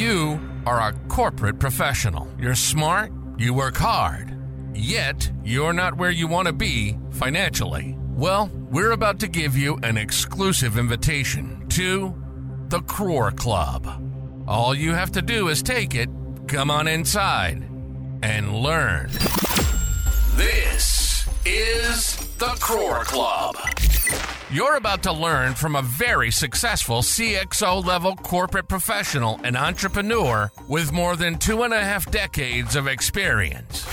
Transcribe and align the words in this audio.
You 0.00 0.40
are 0.64 0.80
a 0.80 0.94
corporate 1.08 1.58
professional. 1.58 2.26
You're 2.38 2.54
smart, 2.54 3.12
you 3.36 3.52
work 3.52 3.76
hard, 3.76 4.34
yet 4.74 5.30
you're 5.44 5.74
not 5.74 5.98
where 5.98 6.10
you 6.10 6.26
want 6.26 6.46
to 6.46 6.54
be 6.54 6.96
financially. 7.10 7.98
Well, 8.08 8.50
we're 8.70 8.92
about 8.92 9.20
to 9.20 9.28
give 9.28 9.58
you 9.58 9.78
an 9.82 9.98
exclusive 9.98 10.78
invitation 10.78 11.68
to 11.68 12.14
the 12.68 12.80
Crore 12.80 13.32
Club. 13.32 13.86
All 14.48 14.74
you 14.74 14.94
have 14.94 15.12
to 15.12 15.20
do 15.20 15.48
is 15.48 15.62
take 15.62 15.94
it, 15.94 16.08
come 16.48 16.70
on 16.70 16.88
inside, 16.88 17.62
and 18.22 18.54
learn. 18.56 19.10
This 20.34 21.28
is 21.44 22.16
the 22.38 22.56
Crore 22.58 23.04
Club. 23.04 23.54
You're 24.52 24.74
about 24.74 25.04
to 25.04 25.12
learn 25.12 25.54
from 25.54 25.76
a 25.76 25.82
very 25.82 26.32
successful 26.32 27.02
CXO 27.02 27.84
level 27.84 28.16
corporate 28.16 28.66
professional 28.66 29.38
and 29.44 29.56
entrepreneur 29.56 30.50
with 30.66 30.90
more 30.90 31.14
than 31.14 31.38
two 31.38 31.62
and 31.62 31.72
a 31.72 31.78
half 31.78 32.10
decades 32.10 32.74
of 32.74 32.88
experience. 32.88 33.86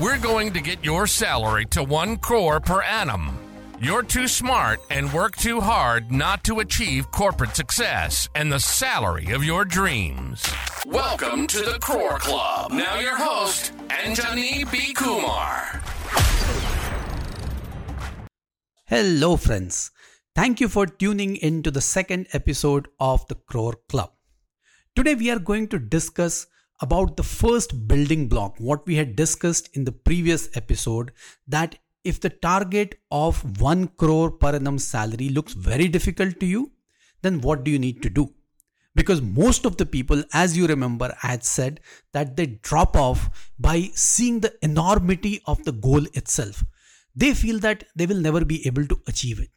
We're 0.00 0.18
going 0.18 0.54
to 0.54 0.60
get 0.60 0.84
your 0.84 1.06
salary 1.06 1.66
to 1.66 1.84
one 1.84 2.16
crore 2.16 2.58
per 2.58 2.82
annum. 2.82 3.38
You're 3.80 4.02
too 4.02 4.26
smart 4.26 4.80
and 4.90 5.12
work 5.12 5.36
too 5.36 5.60
hard 5.60 6.10
not 6.10 6.42
to 6.44 6.58
achieve 6.58 7.12
corporate 7.12 7.54
success 7.54 8.28
and 8.34 8.52
the 8.52 8.58
salary 8.58 9.30
of 9.30 9.44
your 9.44 9.64
dreams. 9.64 10.44
Welcome 10.84 11.46
to 11.46 11.58
the 11.58 11.78
Crore 11.80 12.18
Club. 12.18 12.72
Now 12.72 12.98
your 12.98 13.16
host, 13.16 13.72
Anjani 13.86 14.68
B. 14.72 14.92
Kumar. 14.94 15.80
Hello, 18.90 19.36
friends. 19.36 19.92
Thank 20.34 20.58
you 20.60 20.68
for 20.68 20.84
tuning 20.84 21.36
in 21.36 21.62
to 21.62 21.70
the 21.70 21.80
second 21.80 22.26
episode 22.32 22.88
of 22.98 23.24
the 23.28 23.36
Crore 23.36 23.76
Club. 23.88 24.10
Today, 24.96 25.14
we 25.14 25.30
are 25.30 25.38
going 25.38 25.68
to 25.68 25.78
discuss 25.78 26.48
about 26.80 27.16
the 27.16 27.22
first 27.22 27.86
building 27.86 28.26
block, 28.26 28.56
what 28.58 28.84
we 28.88 28.96
had 28.96 29.14
discussed 29.14 29.70
in 29.74 29.84
the 29.84 29.92
previous 29.92 30.48
episode, 30.56 31.12
that 31.46 31.78
if 32.02 32.18
the 32.20 32.30
target 32.30 32.96
of 33.12 33.60
1 33.60 33.86
crore 33.96 34.32
per 34.32 34.56
annum 34.56 34.76
salary 34.76 35.28
looks 35.28 35.52
very 35.52 35.86
difficult 35.86 36.40
to 36.40 36.46
you, 36.46 36.72
then 37.22 37.40
what 37.42 37.62
do 37.62 37.70
you 37.70 37.78
need 37.78 38.02
to 38.02 38.10
do? 38.10 38.34
Because 38.96 39.22
most 39.22 39.66
of 39.66 39.76
the 39.76 39.86
people, 39.86 40.24
as 40.32 40.56
you 40.56 40.66
remember, 40.66 41.16
I 41.22 41.28
had 41.28 41.44
said 41.44 41.78
that 42.12 42.36
they 42.36 42.46
drop 42.46 42.96
off 42.96 43.52
by 43.56 43.90
seeing 43.94 44.40
the 44.40 44.52
enormity 44.62 45.42
of 45.46 45.62
the 45.62 45.70
goal 45.70 46.06
itself 46.14 46.64
they 47.20 47.32
feel 47.34 47.58
that 47.60 47.84
they 47.94 48.06
will 48.06 48.22
never 48.28 48.44
be 48.44 48.66
able 48.66 48.86
to 48.92 49.00
achieve 49.06 49.40
it. 49.40 49.50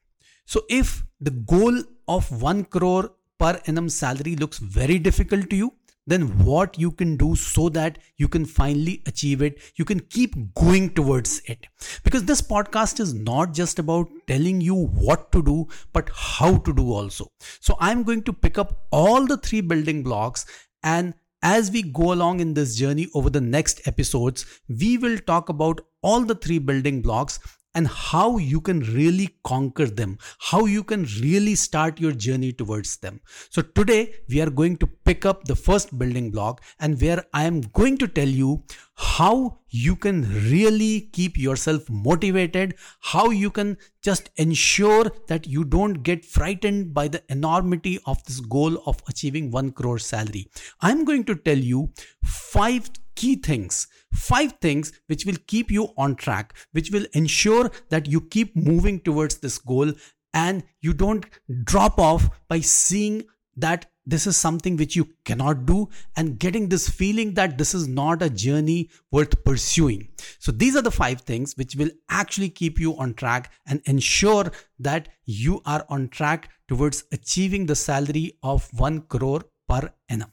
So 0.45 0.61
if 0.69 1.03
the 1.19 1.31
goal 1.31 1.83
of 2.07 2.31
1 2.41 2.65
crore 2.65 3.11
per 3.39 3.59
annum 3.67 3.89
salary 3.89 4.35
looks 4.35 4.59
very 4.59 4.99
difficult 4.99 5.49
to 5.49 5.55
you, 5.55 5.73
then 6.05 6.23
what 6.43 6.77
you 6.77 6.91
can 6.91 7.15
do 7.15 7.35
so 7.35 7.69
that 7.69 7.97
you 8.17 8.27
can 8.27 8.45
finally 8.45 9.01
achieve 9.05 9.41
it 9.41 9.59
you 9.75 9.85
can 9.85 9.99
keep 10.15 10.35
going 10.53 10.89
towards 10.93 11.41
it 11.45 11.67
because 12.03 12.25
this 12.25 12.41
podcast 12.41 12.99
is 12.99 13.13
not 13.13 13.53
just 13.53 13.79
about 13.79 14.09
telling 14.27 14.59
you 14.59 14.75
what 14.75 15.31
to 15.31 15.41
do 15.41 15.65
but 15.93 16.09
how 16.13 16.57
to 16.57 16.73
do 16.73 16.91
also 16.91 17.31
so 17.39 17.77
i'm 17.79 18.03
going 18.03 18.21
to 18.21 18.33
pick 18.33 18.57
up 18.57 18.85
all 18.91 19.25
the 19.25 19.37
three 19.37 19.61
building 19.61 20.03
blocks 20.03 20.45
and 20.83 21.13
as 21.43 21.69
we 21.69 21.83
go 21.83 22.13
along 22.13 22.39
in 22.39 22.53
this 22.53 22.75
journey 22.75 23.07
over 23.13 23.29
the 23.29 23.41
next 23.41 23.85
episodes, 23.85 24.45
we 24.67 24.97
will 24.97 25.17
talk 25.19 25.49
about 25.49 25.81
all 26.01 26.21
the 26.21 26.35
three 26.35 26.57
building 26.57 27.01
blocks 27.01 27.39
and 27.75 27.87
how 27.87 28.37
you 28.37 28.61
can 28.61 28.81
really 28.81 29.29
conquer 29.43 29.85
them, 29.85 30.17
how 30.39 30.65
you 30.65 30.83
can 30.83 31.05
really 31.21 31.55
start 31.55 31.99
your 31.99 32.11
journey 32.11 32.51
towards 32.51 32.97
them. 32.97 33.21
So, 33.49 33.61
today 33.61 34.13
we 34.29 34.41
are 34.41 34.49
going 34.49 34.77
to 34.77 34.87
pick 34.87 35.25
up 35.25 35.45
the 35.45 35.55
first 35.55 35.97
building 35.97 36.31
block 36.31 36.61
and 36.79 36.99
where 37.01 37.23
I 37.33 37.43
am 37.45 37.61
going 37.61 37.97
to 37.97 38.07
tell 38.07 38.27
you 38.27 38.63
how 38.95 39.59
you 39.69 39.95
can 39.95 40.21
really 40.51 41.09
keep 41.13 41.37
yourself 41.37 41.89
motivated, 41.89 42.75
how 42.99 43.31
you 43.31 43.49
can 43.49 43.77
just 44.03 44.29
ensure 44.35 45.11
that 45.27 45.47
you 45.47 45.63
don't 45.63 46.03
get 46.03 46.23
frightened 46.23 46.93
by 46.93 47.07
the 47.07 47.23
enormity 47.29 47.99
of 48.05 48.23
this 48.25 48.39
goal 48.39 48.77
of 48.85 49.01
achieving 49.07 49.49
1 49.49 49.71
crore 49.71 49.99
salary. 49.99 50.47
I'm 50.81 51.05
going 51.05 51.23
to 51.25 51.35
tell 51.35 51.57
you 51.57 51.91
five 52.23 52.91
key 53.15 53.35
things 53.35 53.87
five 54.13 54.53
things 54.61 54.93
which 55.07 55.25
will 55.25 55.37
keep 55.47 55.71
you 55.71 55.89
on 55.97 56.15
track, 56.15 56.53
which 56.71 56.91
will 56.91 57.05
ensure 57.13 57.71
that 57.89 58.07
you 58.07 58.21
keep 58.21 58.55
moving 58.55 58.99
towards 58.99 59.37
this 59.37 59.57
goal 59.57 59.91
and 60.33 60.63
you 60.81 60.93
don't 60.93 61.25
drop 61.63 61.99
off 61.99 62.29
by 62.47 62.59
seeing 62.59 63.23
that 63.55 63.85
this 64.05 64.27
is 64.27 64.35
something 64.35 64.75
which 64.75 64.95
you 64.95 65.07
cannot 65.23 65.65
do 65.65 65.87
and 66.17 66.37
getting 66.39 66.67
this 66.67 66.89
feeling 66.89 67.35
that 67.35 67.57
this 67.57 67.73
is 67.73 67.87
not 67.87 68.21
a 68.21 68.29
journey 68.29 68.89
worth 69.11 69.43
pursuing. 69.45 70.09
So, 70.39 70.51
these 70.51 70.75
are 70.75 70.81
the 70.81 70.91
five 70.91 71.21
things 71.21 71.55
which 71.55 71.75
will 71.75 71.91
actually 72.09 72.49
keep 72.49 72.79
you 72.79 72.97
on 72.97 73.13
track 73.13 73.53
and 73.65 73.81
ensure 73.85 74.51
that 74.79 75.07
you 75.25 75.61
are 75.65 75.85
on 75.87 76.09
track 76.09 76.49
towards 76.67 77.05
achieving 77.13 77.65
the 77.65 77.75
salary 77.75 78.37
of 78.43 78.67
1 78.73 79.01
crore 79.03 79.43
per 79.69 79.93
annum. 80.09 80.31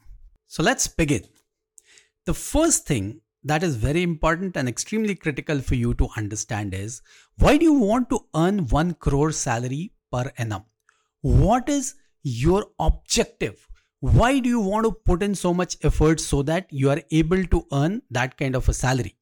So, 0.48 0.64
let's 0.64 0.88
begin. 0.88 1.22
The 2.26 2.34
first 2.34 2.86
thing 2.86 3.22
that 3.44 3.62
is 3.62 3.76
very 3.76 4.02
important 4.02 4.54
and 4.54 4.68
extremely 4.68 5.14
critical 5.14 5.60
for 5.60 5.74
you 5.74 5.94
to 5.94 6.08
understand 6.18 6.74
is 6.74 7.00
why 7.38 7.56
do 7.56 7.64
you 7.64 7.72
want 7.72 8.10
to 8.10 8.20
earn 8.34 8.66
1 8.66 8.94
crore 8.94 9.32
salary 9.32 9.92
per 10.12 10.30
annum? 10.36 10.64
What 11.22 11.70
is 11.70 11.94
your 12.22 12.66
objective? 12.78 13.66
Why 14.00 14.38
do 14.38 14.50
you 14.50 14.60
want 14.60 14.84
to 14.84 14.92
put 14.92 15.22
in 15.22 15.34
so 15.34 15.54
much 15.54 15.78
effort 15.82 16.20
so 16.20 16.42
that 16.42 16.66
you 16.70 16.90
are 16.90 17.00
able 17.10 17.42
to 17.44 17.66
earn 17.72 18.02
that 18.10 18.36
kind 18.36 18.54
of 18.54 18.68
a 18.68 18.74
salary? 18.74 19.16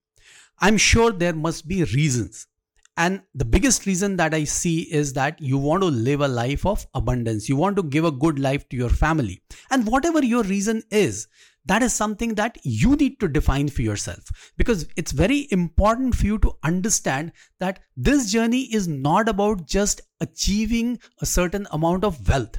I'm 0.58 0.76
sure 0.76 1.12
there 1.12 1.34
must 1.34 1.68
be 1.68 1.84
reasons. 1.84 2.48
And 2.96 3.22
the 3.32 3.44
biggest 3.44 3.86
reason 3.86 4.16
that 4.16 4.34
I 4.34 4.42
see 4.42 4.80
is 4.92 5.12
that 5.12 5.40
you 5.40 5.56
want 5.56 5.82
to 5.82 5.88
live 5.88 6.20
a 6.20 6.26
life 6.26 6.66
of 6.66 6.84
abundance. 6.94 7.48
You 7.48 7.54
want 7.54 7.76
to 7.76 7.84
give 7.84 8.04
a 8.04 8.10
good 8.10 8.40
life 8.40 8.68
to 8.70 8.76
your 8.76 8.88
family. 8.90 9.40
And 9.70 9.86
whatever 9.86 10.24
your 10.24 10.42
reason 10.42 10.82
is, 10.90 11.28
that 11.68 11.82
is 11.82 11.92
something 11.92 12.34
that 12.34 12.58
you 12.62 12.96
need 12.96 13.20
to 13.20 13.28
define 13.28 13.68
for 13.68 13.82
yourself. 13.82 14.52
Because 14.56 14.86
it's 14.96 15.12
very 15.12 15.46
important 15.50 16.14
for 16.14 16.26
you 16.26 16.38
to 16.38 16.52
understand 16.64 17.32
that 17.60 17.80
this 17.96 18.32
journey 18.32 18.62
is 18.72 18.88
not 18.88 19.28
about 19.28 19.66
just 19.66 20.00
achieving 20.20 20.98
a 21.20 21.26
certain 21.26 21.66
amount 21.70 22.04
of 22.04 22.28
wealth 22.28 22.58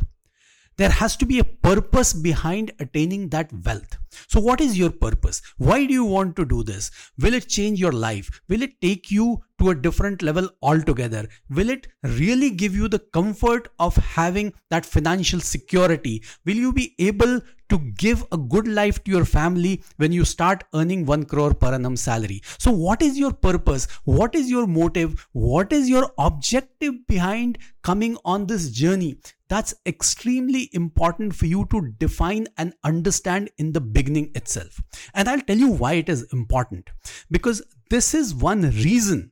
there 0.79 0.89
has 0.97 1.17
to 1.17 1.25
be 1.25 1.39
a 1.39 1.43
purpose 1.43 2.13
behind 2.13 2.71
attaining 2.79 3.27
that 3.29 3.51
wealth. 3.65 3.97
So, 4.27 4.39
what 4.39 4.61
is 4.61 4.77
your 4.77 4.89
purpose? 4.89 5.41
Why 5.57 5.85
do 5.85 5.93
you 5.93 6.05
want 6.05 6.37
to 6.37 6.45
do 6.45 6.63
this? 6.63 6.89
Will 7.19 7.33
it 7.33 7.49
change 7.49 7.81
your 7.81 7.91
life? 7.91 8.29
Will 8.47 8.61
it 8.61 8.79
take 8.79 9.11
you 9.11 9.41
to 9.59 9.71
a 9.71 9.75
different 9.75 10.21
level 10.21 10.47
altogether? 10.61 11.27
Will 11.49 11.69
it 11.69 11.87
really 12.03 12.49
give 12.51 12.75
you 12.75 12.87
the 12.87 12.99
comfort 12.99 13.67
of 13.77 13.97
having 13.97 14.53
that 14.69 14.85
financial 14.85 15.41
security? 15.41 16.23
Will 16.45 16.55
you 16.55 16.71
be 16.71 16.95
able 16.97 17.41
to 17.67 17.79
give 17.97 18.23
a 18.31 18.37
good 18.37 18.67
life 18.67 19.03
to 19.03 19.11
your 19.11 19.25
family 19.25 19.83
when 19.97 20.13
you 20.13 20.23
start 20.23 20.63
earning 20.73 21.05
1 21.05 21.25
crore 21.25 21.53
per 21.53 21.73
annum 21.73 21.97
salary? 21.97 22.41
So, 22.57 22.71
what 22.71 23.01
is 23.01 23.19
your 23.19 23.33
purpose? 23.33 23.89
What 24.05 24.33
is 24.33 24.49
your 24.49 24.65
motive? 24.65 25.27
What 25.33 25.73
is 25.73 25.89
your 25.89 26.09
objective 26.17 27.05
behind 27.05 27.57
coming 27.83 28.17
on 28.23 28.47
this 28.47 28.71
journey? 28.71 29.17
That's 29.49 29.73
extremely 29.85 30.69
important 30.73 31.35
for 31.35 31.47
you 31.47 31.65
to 31.71 31.91
define 31.97 32.47
and 32.57 32.73
understand 32.83 33.49
in 33.57 33.73
the 33.73 33.81
beginning 33.81 34.31
itself. 34.35 34.79
And 35.13 35.27
I'll 35.27 35.41
tell 35.41 35.57
you 35.57 35.71
why 35.71 35.93
it 35.93 36.07
is 36.07 36.31
important. 36.31 36.91
Because 37.31 37.63
this 37.89 38.13
is 38.13 38.35
one 38.35 38.61
reason 38.61 39.31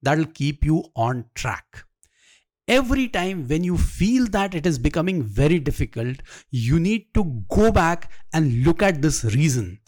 that'll 0.00 0.24
keep 0.24 0.64
you 0.64 0.84
on 0.96 1.26
track. 1.34 1.84
Every 2.66 3.08
time 3.08 3.48
when 3.48 3.64
you 3.64 3.76
feel 3.76 4.26
that 4.28 4.54
it 4.54 4.66
is 4.66 4.78
becoming 4.78 5.22
very 5.22 5.58
difficult, 5.58 6.16
you 6.50 6.80
need 6.80 7.12
to 7.14 7.44
go 7.50 7.70
back 7.72 8.10
and 8.32 8.64
look 8.64 8.82
at 8.82 9.02
this 9.02 9.24
reason. 9.24 9.80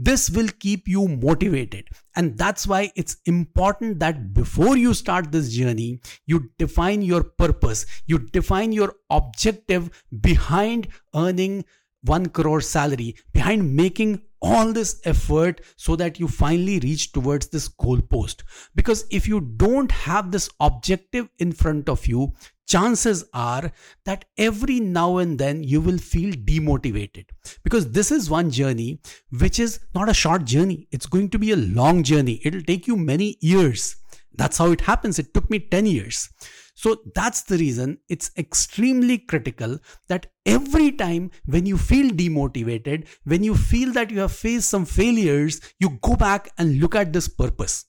This 0.00 0.30
will 0.30 0.48
keep 0.60 0.86
you 0.86 1.08
motivated. 1.08 1.88
And 2.14 2.38
that's 2.38 2.68
why 2.68 2.92
it's 2.94 3.16
important 3.26 3.98
that 3.98 4.32
before 4.32 4.76
you 4.76 4.94
start 4.94 5.32
this 5.32 5.52
journey, 5.52 6.00
you 6.24 6.50
define 6.56 7.02
your 7.02 7.24
purpose, 7.24 7.84
you 8.06 8.20
define 8.20 8.70
your 8.70 8.94
objective 9.10 9.90
behind 10.20 10.86
earning 11.16 11.64
1 12.04 12.26
crore 12.26 12.60
salary, 12.60 13.16
behind 13.34 13.74
making 13.74 14.22
all 14.40 14.72
this 14.72 15.00
effort 15.04 15.60
so 15.76 15.96
that 15.96 16.20
you 16.20 16.28
finally 16.28 16.78
reach 16.78 17.10
towards 17.10 17.48
this 17.48 17.66
goal 17.66 18.00
post. 18.00 18.44
Because 18.76 19.04
if 19.10 19.26
you 19.26 19.40
don't 19.40 19.90
have 19.90 20.30
this 20.30 20.48
objective 20.60 21.28
in 21.38 21.50
front 21.50 21.88
of 21.88 22.06
you, 22.06 22.34
chances 22.68 23.24
are 23.32 23.72
that 24.04 24.26
every 24.36 24.78
now 24.78 25.16
and 25.16 25.38
then 25.38 25.64
you 25.64 25.80
will 25.80 25.98
feel 25.98 26.32
demotivated. 26.34 27.24
Because 27.64 27.90
this 27.90 28.12
is 28.12 28.30
one 28.30 28.50
journey 28.50 29.00
which 29.30 29.58
is 29.58 29.80
not 29.94 30.08
a 30.08 30.14
short 30.14 30.44
journey. 30.44 30.86
It's 30.92 31.06
going 31.06 31.30
to 31.30 31.38
be 31.38 31.52
a 31.52 31.56
long 31.56 32.02
journey. 32.02 32.40
It'll 32.44 32.62
take 32.62 32.86
you 32.86 32.96
many 32.96 33.36
years. 33.40 33.96
That's 34.34 34.58
how 34.58 34.70
it 34.70 34.82
happens. 34.82 35.18
It 35.18 35.34
took 35.34 35.50
me 35.50 35.58
10 35.58 35.86
years. 35.86 36.28
So 36.74 36.98
that's 37.12 37.42
the 37.42 37.58
reason 37.58 37.98
it's 38.08 38.30
extremely 38.38 39.18
critical 39.18 39.80
that 40.08 40.26
every 40.46 40.92
time 40.92 41.32
when 41.46 41.66
you 41.66 41.76
feel 41.76 42.12
demotivated, 42.12 43.08
when 43.24 43.42
you 43.42 43.56
feel 43.56 43.92
that 43.94 44.12
you 44.12 44.20
have 44.20 44.30
faced 44.30 44.68
some 44.68 44.84
failures, 44.84 45.60
you 45.80 45.98
go 46.02 46.14
back 46.14 46.50
and 46.56 46.78
look 46.78 46.94
at 46.94 47.12
this 47.12 47.26
purpose. 47.26 47.86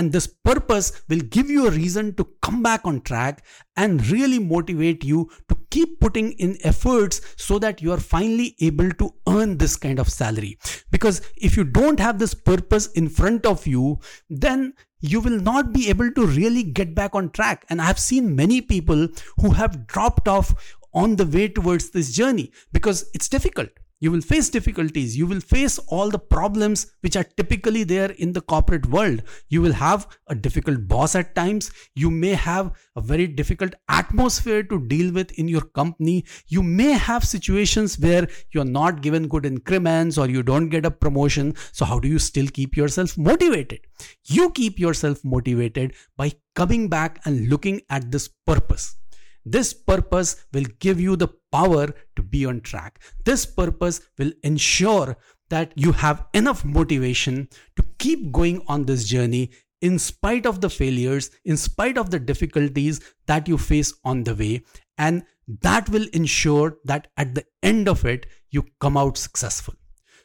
And 0.00 0.12
this 0.12 0.26
purpose 0.26 1.02
will 1.10 1.18
give 1.18 1.50
you 1.50 1.66
a 1.66 1.70
reason 1.70 2.14
to 2.14 2.26
come 2.40 2.62
back 2.62 2.86
on 2.86 3.02
track 3.02 3.44
and 3.76 4.06
really 4.06 4.38
motivate 4.38 5.04
you 5.04 5.28
to 5.50 5.58
keep 5.70 6.00
putting 6.00 6.32
in 6.44 6.56
efforts 6.64 7.20
so 7.36 7.58
that 7.58 7.82
you 7.82 7.92
are 7.92 8.00
finally 8.00 8.56
able 8.60 8.90
to 8.92 9.12
earn 9.28 9.58
this 9.58 9.76
kind 9.76 9.98
of 9.98 10.08
salary. 10.08 10.56
Because 10.90 11.20
if 11.36 11.54
you 11.54 11.64
don't 11.64 12.00
have 12.00 12.18
this 12.18 12.32
purpose 12.32 12.86
in 12.92 13.10
front 13.10 13.44
of 13.44 13.66
you, 13.66 13.98
then 14.30 14.72
you 15.00 15.20
will 15.20 15.38
not 15.38 15.70
be 15.70 15.90
able 15.90 16.10
to 16.12 16.26
really 16.26 16.62
get 16.62 16.94
back 16.94 17.14
on 17.14 17.28
track. 17.28 17.66
And 17.68 17.82
I 17.82 17.84
have 17.84 17.98
seen 17.98 18.34
many 18.34 18.62
people 18.62 19.06
who 19.42 19.50
have 19.50 19.86
dropped 19.86 20.28
off 20.28 20.78
on 20.94 21.16
the 21.16 21.26
way 21.26 21.46
towards 21.46 21.90
this 21.90 22.14
journey 22.14 22.52
because 22.72 23.10
it's 23.12 23.28
difficult. 23.28 23.68
You 24.02 24.10
will 24.10 24.22
face 24.22 24.48
difficulties. 24.48 25.16
You 25.16 25.26
will 25.26 25.40
face 25.40 25.78
all 25.88 26.08
the 26.08 26.18
problems 26.18 26.86
which 27.02 27.16
are 27.16 27.24
typically 27.24 27.84
there 27.84 28.10
in 28.12 28.32
the 28.32 28.40
corporate 28.40 28.86
world. 28.86 29.22
You 29.48 29.60
will 29.60 29.74
have 29.74 30.08
a 30.26 30.34
difficult 30.34 30.88
boss 30.88 31.14
at 31.14 31.34
times. 31.34 31.70
You 31.94 32.10
may 32.10 32.30
have 32.30 32.72
a 32.96 33.02
very 33.02 33.26
difficult 33.26 33.74
atmosphere 33.90 34.62
to 34.62 34.86
deal 34.86 35.12
with 35.12 35.32
in 35.32 35.48
your 35.48 35.60
company. 35.60 36.24
You 36.48 36.62
may 36.62 36.92
have 36.92 37.24
situations 37.24 37.98
where 37.98 38.26
you're 38.52 38.64
not 38.64 39.02
given 39.02 39.28
good 39.28 39.44
increments 39.44 40.16
or 40.16 40.30
you 40.30 40.42
don't 40.42 40.70
get 40.70 40.86
a 40.86 40.90
promotion. 40.90 41.54
So, 41.72 41.84
how 41.84 41.98
do 41.98 42.08
you 42.08 42.18
still 42.18 42.46
keep 42.46 42.78
yourself 42.78 43.18
motivated? 43.18 43.80
You 44.24 44.50
keep 44.50 44.78
yourself 44.78 45.22
motivated 45.24 45.94
by 46.16 46.32
coming 46.54 46.88
back 46.88 47.20
and 47.26 47.48
looking 47.48 47.82
at 47.90 48.10
this 48.10 48.28
purpose. 48.46 48.96
This 49.44 49.72
purpose 49.72 50.44
will 50.52 50.66
give 50.78 51.00
you 51.00 51.16
the 51.16 51.28
power 51.52 51.88
to 52.16 52.22
be 52.22 52.46
on 52.46 52.60
track. 52.60 53.00
This 53.24 53.46
purpose 53.46 54.00
will 54.18 54.32
ensure 54.42 55.16
that 55.48 55.72
you 55.76 55.92
have 55.92 56.26
enough 56.34 56.64
motivation 56.64 57.48
to 57.76 57.84
keep 57.98 58.32
going 58.32 58.62
on 58.68 58.84
this 58.84 59.04
journey 59.04 59.50
in 59.80 59.98
spite 59.98 60.46
of 60.46 60.60
the 60.60 60.70
failures, 60.70 61.30
in 61.44 61.56
spite 61.56 61.96
of 61.96 62.10
the 62.10 62.18
difficulties 62.18 63.00
that 63.26 63.48
you 63.48 63.56
face 63.56 63.92
on 64.04 64.24
the 64.24 64.34
way. 64.34 64.62
And 64.98 65.24
that 65.62 65.88
will 65.88 66.06
ensure 66.12 66.76
that 66.84 67.08
at 67.16 67.34
the 67.34 67.44
end 67.62 67.88
of 67.88 68.04
it, 68.04 68.26
you 68.50 68.64
come 68.80 68.96
out 68.96 69.16
successful. 69.16 69.74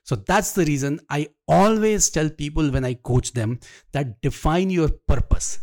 So 0.04 0.16
that's 0.16 0.52
the 0.52 0.66
reason 0.66 1.00
I 1.10 1.30
always 1.48 2.10
tell 2.10 2.30
people 2.30 2.70
when 2.70 2.86
I 2.86 2.94
coach 2.94 3.32
them 3.32 3.60
that 3.94 4.22
define 4.22 4.70
your 4.70 4.90
purpose 4.90 5.60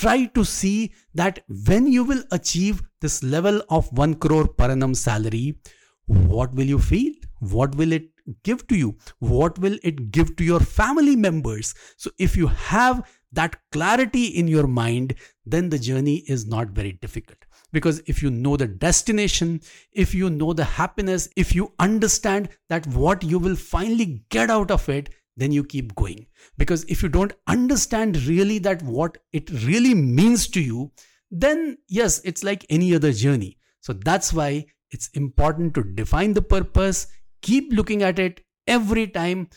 try 0.00 0.24
to 0.36 0.44
see 0.44 0.92
that 1.14 1.40
when 1.66 1.86
you 1.86 2.04
will 2.04 2.22
achieve 2.32 2.82
this 3.00 3.22
level 3.22 3.62
of 3.68 3.92
1 3.92 4.14
crore 4.14 4.48
per 4.48 4.70
annum 4.70 4.94
salary, 4.94 5.58
what 6.06 6.54
will 6.54 6.64
you 6.74 6.78
feel? 6.78 7.12
What 7.40 7.74
will 7.74 7.92
it 7.92 8.08
give 8.42 8.66
to 8.68 8.76
you? 8.76 8.96
What 9.18 9.58
will 9.58 9.78
it 9.82 10.10
give 10.10 10.34
to 10.36 10.44
your 10.44 10.60
family 10.60 11.16
members? 11.16 11.74
So, 11.96 12.10
if 12.18 12.36
you 12.36 12.46
have 12.46 13.02
that 13.32 13.56
clarity 13.72 14.24
in 14.26 14.48
your 14.48 14.66
mind, 14.66 15.14
then 15.46 15.68
the 15.68 15.78
journey 15.78 16.16
is 16.26 16.46
not 16.46 16.68
very 16.70 16.92
difficult. 16.92 17.38
Because 17.72 18.02
if 18.06 18.22
you 18.22 18.30
know 18.30 18.56
the 18.56 18.66
destination, 18.66 19.60
if 19.92 20.14
you 20.14 20.30
know 20.30 20.52
the 20.52 20.64
happiness, 20.64 21.28
if 21.36 21.54
you 21.54 21.72
understand 21.78 22.48
that 22.68 22.86
what 22.88 23.22
you 23.22 23.38
will 23.38 23.54
finally 23.54 24.24
get 24.30 24.50
out 24.50 24.70
of 24.70 24.88
it, 24.88 25.10
then 25.36 25.52
you 25.52 25.64
keep 25.64 25.94
going. 25.94 26.26
Because 26.58 26.84
if 26.84 27.02
you 27.02 27.08
don't 27.08 27.32
understand 27.46 28.22
really 28.24 28.58
that 28.60 28.82
what 28.82 29.18
it 29.32 29.50
really 29.64 29.94
means 29.94 30.48
to 30.48 30.60
you 30.60 30.92
then 31.30 31.78
yes 31.88 32.20
it's 32.24 32.42
like 32.42 32.66
any 32.70 32.94
other 32.94 33.12
journey. 33.12 33.56
So 33.80 33.92
that's 33.92 34.32
why 34.32 34.66
it's 34.90 35.08
important 35.08 35.74
to 35.74 35.84
define 35.84 36.34
the 36.34 36.42
purpose 36.42 37.06
keep 37.42 37.72
looking 37.72 38.02
at 38.02 38.18
it 38.18 38.40
every 38.66 39.06
time 39.06 39.48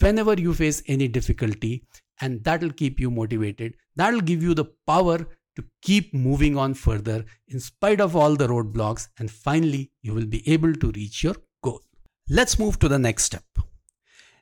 whenever 0.00 0.34
you 0.34 0.54
face 0.54 0.82
any 0.86 1.08
difficulty 1.08 1.86
and 2.20 2.42
that'll 2.44 2.72
keep 2.72 2.98
you 2.98 3.10
motivated. 3.10 3.74
That'll 3.94 4.20
give 4.20 4.42
you 4.42 4.54
the 4.54 4.66
power 4.86 5.18
to 5.18 5.64
keep 5.82 6.12
moving 6.14 6.56
on 6.56 6.74
further 6.74 7.24
in 7.48 7.60
spite 7.60 8.00
of 8.00 8.14
all 8.14 8.36
the 8.36 8.46
roadblocks 8.46 9.08
and 9.18 9.30
finally 9.30 9.90
you 10.02 10.14
will 10.14 10.26
be 10.26 10.46
able 10.50 10.74
to 10.74 10.90
reach 10.92 11.22
your 11.22 11.36
goal. 11.62 11.82
Let's 12.28 12.58
move 12.58 12.78
to 12.80 12.88
the 12.88 12.98
next 12.98 13.24
step. 13.24 13.44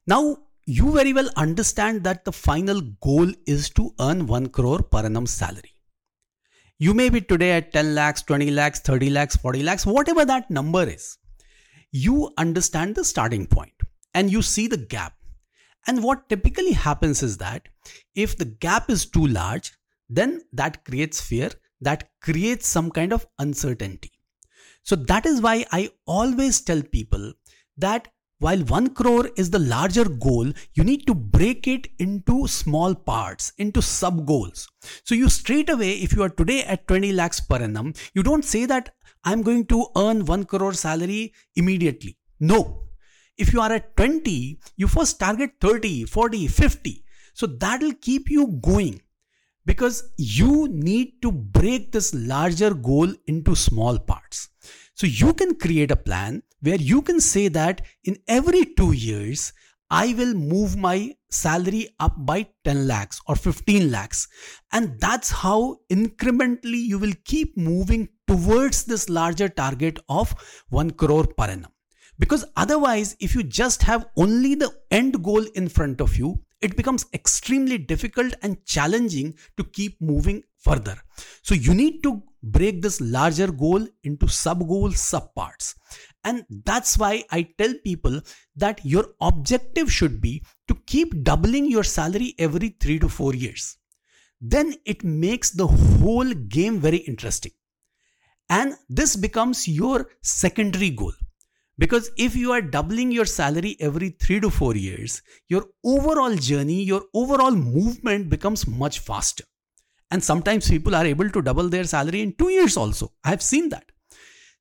Now 0.06 0.38
you 0.66 0.92
very 0.92 1.12
well 1.12 1.28
understand 1.36 2.04
that 2.04 2.24
the 2.24 2.32
final 2.32 2.80
goal 3.02 3.30
is 3.46 3.68
to 3.70 3.94
earn 4.00 4.26
1 4.26 4.48
crore 4.48 4.82
per 4.82 5.04
annum 5.04 5.26
salary. 5.26 5.72
You 6.78 6.94
may 6.94 7.08
be 7.08 7.20
today 7.20 7.52
at 7.52 7.72
10 7.72 7.94
lakhs, 7.94 8.22
20 8.22 8.50
lakhs, 8.50 8.80
30 8.80 9.10
lakhs, 9.10 9.36
40 9.36 9.62
lakhs, 9.62 9.86
whatever 9.86 10.24
that 10.24 10.50
number 10.50 10.82
is. 10.82 11.18
You 11.92 12.32
understand 12.38 12.94
the 12.94 13.04
starting 13.04 13.46
point 13.46 13.74
and 14.14 14.30
you 14.30 14.42
see 14.42 14.66
the 14.66 14.78
gap. 14.78 15.14
And 15.86 16.02
what 16.02 16.28
typically 16.28 16.72
happens 16.72 17.22
is 17.22 17.36
that 17.38 17.68
if 18.14 18.36
the 18.36 18.46
gap 18.46 18.90
is 18.90 19.06
too 19.06 19.26
large, 19.26 19.72
then 20.08 20.42
that 20.52 20.84
creates 20.84 21.20
fear, 21.20 21.50
that 21.80 22.10
creates 22.22 22.66
some 22.66 22.90
kind 22.90 23.12
of 23.12 23.26
uncertainty. 23.38 24.12
So 24.82 24.96
that 24.96 25.26
is 25.26 25.40
why 25.40 25.64
I 25.72 25.90
always 26.06 26.60
tell 26.60 26.82
people 26.82 27.34
that 27.76 28.08
while 28.38 28.60
1 28.60 28.94
crore 28.94 29.30
is 29.36 29.50
the 29.50 29.58
larger 29.58 30.04
goal, 30.04 30.52
you 30.74 30.84
need 30.84 31.06
to 31.06 31.14
break 31.14 31.66
it 31.66 31.88
into 31.98 32.46
small 32.46 32.94
parts, 32.94 33.52
into 33.58 33.80
sub 33.80 34.26
goals. 34.26 34.68
So 35.04 35.14
you 35.14 35.28
straight 35.28 35.70
away, 35.70 35.92
if 35.92 36.12
you 36.14 36.22
are 36.22 36.28
today 36.28 36.64
at 36.64 36.86
20 36.88 37.12
lakhs 37.12 37.40
per 37.40 37.56
annum, 37.56 37.94
you 38.12 38.22
don't 38.22 38.44
say 38.44 38.66
that 38.66 38.94
I'm 39.24 39.42
going 39.42 39.66
to 39.66 39.86
earn 39.96 40.26
1 40.26 40.44
crore 40.44 40.74
salary 40.74 41.32
immediately. 41.56 42.18
No. 42.40 42.82
If 43.36 43.52
you 43.52 43.60
are 43.60 43.72
at 43.72 43.96
20, 43.96 44.58
you 44.76 44.88
first 44.88 45.18
target 45.18 45.52
30, 45.60 46.04
40, 46.04 46.46
50. 46.48 47.04
So 47.32 47.46
that'll 47.46 47.94
keep 47.94 48.30
you 48.30 48.58
going 48.62 49.00
because 49.66 50.10
you 50.16 50.68
need 50.68 51.22
to 51.22 51.32
break 51.32 51.92
this 51.92 52.12
larger 52.14 52.74
goal 52.74 53.12
into 53.26 53.56
small 53.56 53.98
parts. 53.98 54.50
So 54.94 55.06
you 55.06 55.32
can 55.34 55.56
create 55.56 55.90
a 55.90 55.96
plan 55.96 56.42
where 56.64 56.80
you 56.80 57.02
can 57.02 57.20
say 57.20 57.48
that 57.48 57.82
in 58.04 58.16
every 58.26 58.64
two 58.76 58.92
years, 58.92 59.52
I 59.90 60.14
will 60.14 60.32
move 60.34 60.76
my 60.76 61.14
salary 61.30 61.88
up 62.00 62.14
by 62.24 62.46
10 62.64 62.86
lakhs 62.86 63.20
or 63.28 63.36
15 63.36 63.90
lakhs. 63.90 64.26
And 64.72 64.98
that's 64.98 65.30
how 65.30 65.76
incrementally 65.92 66.82
you 66.92 66.98
will 66.98 67.12
keep 67.24 67.56
moving 67.56 68.08
towards 68.26 68.84
this 68.84 69.10
larger 69.10 69.48
target 69.48 69.98
of 70.08 70.34
1 70.70 70.92
crore 70.92 71.26
per 71.26 71.44
annum. 71.44 71.70
Because 72.18 72.44
otherwise, 72.56 73.14
if 73.20 73.34
you 73.34 73.42
just 73.42 73.82
have 73.82 74.06
only 74.16 74.54
the 74.54 74.72
end 74.90 75.22
goal 75.22 75.44
in 75.54 75.68
front 75.68 76.00
of 76.00 76.16
you, 76.16 76.40
it 76.62 76.76
becomes 76.76 77.04
extremely 77.12 77.76
difficult 77.76 78.32
and 78.42 78.64
challenging 78.64 79.34
to 79.58 79.64
keep 79.64 80.00
moving 80.00 80.42
further. 80.56 80.96
So 81.42 81.54
you 81.54 81.74
need 81.74 82.02
to 82.04 82.22
break 82.42 82.80
this 82.80 83.00
larger 83.00 83.50
goal 83.52 83.86
into 84.02 84.28
sub 84.28 84.66
goals, 84.66 84.98
sub 84.98 85.34
parts. 85.34 85.74
And 86.24 86.44
that's 86.64 86.96
why 86.96 87.24
I 87.30 87.48
tell 87.58 87.74
people 87.84 88.20
that 88.56 88.80
your 88.84 89.08
objective 89.20 89.92
should 89.92 90.20
be 90.20 90.42
to 90.68 90.74
keep 90.86 91.22
doubling 91.22 91.70
your 91.70 91.84
salary 91.84 92.34
every 92.38 92.70
three 92.80 92.98
to 92.98 93.08
four 93.08 93.34
years. 93.34 93.76
Then 94.40 94.74
it 94.84 95.04
makes 95.04 95.50
the 95.50 95.66
whole 95.66 96.32
game 96.32 96.80
very 96.80 96.98
interesting. 96.98 97.52
And 98.48 98.74
this 98.88 99.16
becomes 99.16 99.68
your 99.68 100.10
secondary 100.22 100.90
goal. 100.90 101.12
Because 101.76 102.10
if 102.16 102.36
you 102.36 102.52
are 102.52 102.62
doubling 102.62 103.10
your 103.10 103.24
salary 103.24 103.76
every 103.80 104.10
three 104.10 104.38
to 104.40 104.48
four 104.48 104.76
years, 104.76 105.22
your 105.48 105.66
overall 105.84 106.36
journey, 106.36 106.82
your 106.82 107.02
overall 107.14 107.50
movement 107.50 108.30
becomes 108.30 108.66
much 108.66 109.00
faster. 109.00 109.44
And 110.10 110.22
sometimes 110.22 110.70
people 110.70 110.94
are 110.94 111.04
able 111.04 111.30
to 111.30 111.42
double 111.42 111.68
their 111.68 111.84
salary 111.84 112.22
in 112.22 112.34
two 112.34 112.50
years 112.50 112.76
also. 112.76 113.12
I 113.24 113.30
have 113.30 113.42
seen 113.42 113.70
that. 113.70 113.84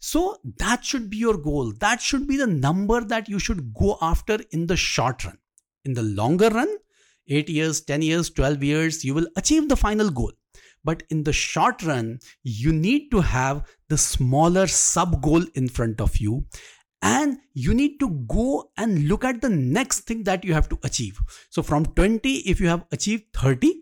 So 0.06 0.36
that 0.58 0.84
should 0.84 1.10
be 1.10 1.16
your 1.16 1.38
goal. 1.38 1.72
That 1.80 2.02
should 2.02 2.28
be 2.28 2.36
the 2.36 2.46
number 2.46 3.00
that 3.06 3.30
you 3.30 3.40
should 3.40 3.74
go 3.74 3.98
after 4.02 4.38
in 4.52 4.68
the 4.68 4.76
short 4.76 5.24
run. 5.24 5.38
In 5.86 5.94
the 5.94 6.04
longer 6.04 6.50
run, 6.50 6.68
8 7.30 7.48
years, 7.48 7.80
10 7.80 8.02
years, 8.02 8.30
12 8.30 8.62
years, 8.64 9.06
you 9.06 9.14
will 9.14 9.28
achieve 9.38 9.70
the 9.70 9.78
final 9.78 10.10
goal. 10.10 10.34
But 10.84 11.04
in 11.10 11.24
the 11.24 11.32
short 11.32 11.82
run, 11.84 12.20
you 12.44 12.74
need 12.74 13.12
to 13.12 13.22
have 13.22 13.64
the 13.88 13.98
smaller 13.98 14.68
sub 14.68 15.22
goal 15.22 15.46
in 15.56 15.70
front 15.70 16.02
of 16.02 16.18
you. 16.18 16.48
And 17.02 17.38
you 17.54 17.74
need 17.74 17.98
to 18.02 18.10
go 18.28 18.72
and 18.76 19.08
look 19.08 19.24
at 19.24 19.40
the 19.40 19.48
next 19.48 20.02
thing 20.02 20.24
that 20.24 20.44
you 20.44 20.54
have 20.54 20.68
to 20.68 20.80
achieve. 20.84 21.18
So 21.50 21.64
from 21.64 21.86
20, 21.86 22.40
if 22.40 22.60
you 22.60 22.68
have 22.68 22.84
achieved 22.92 23.28
30, 23.36 23.74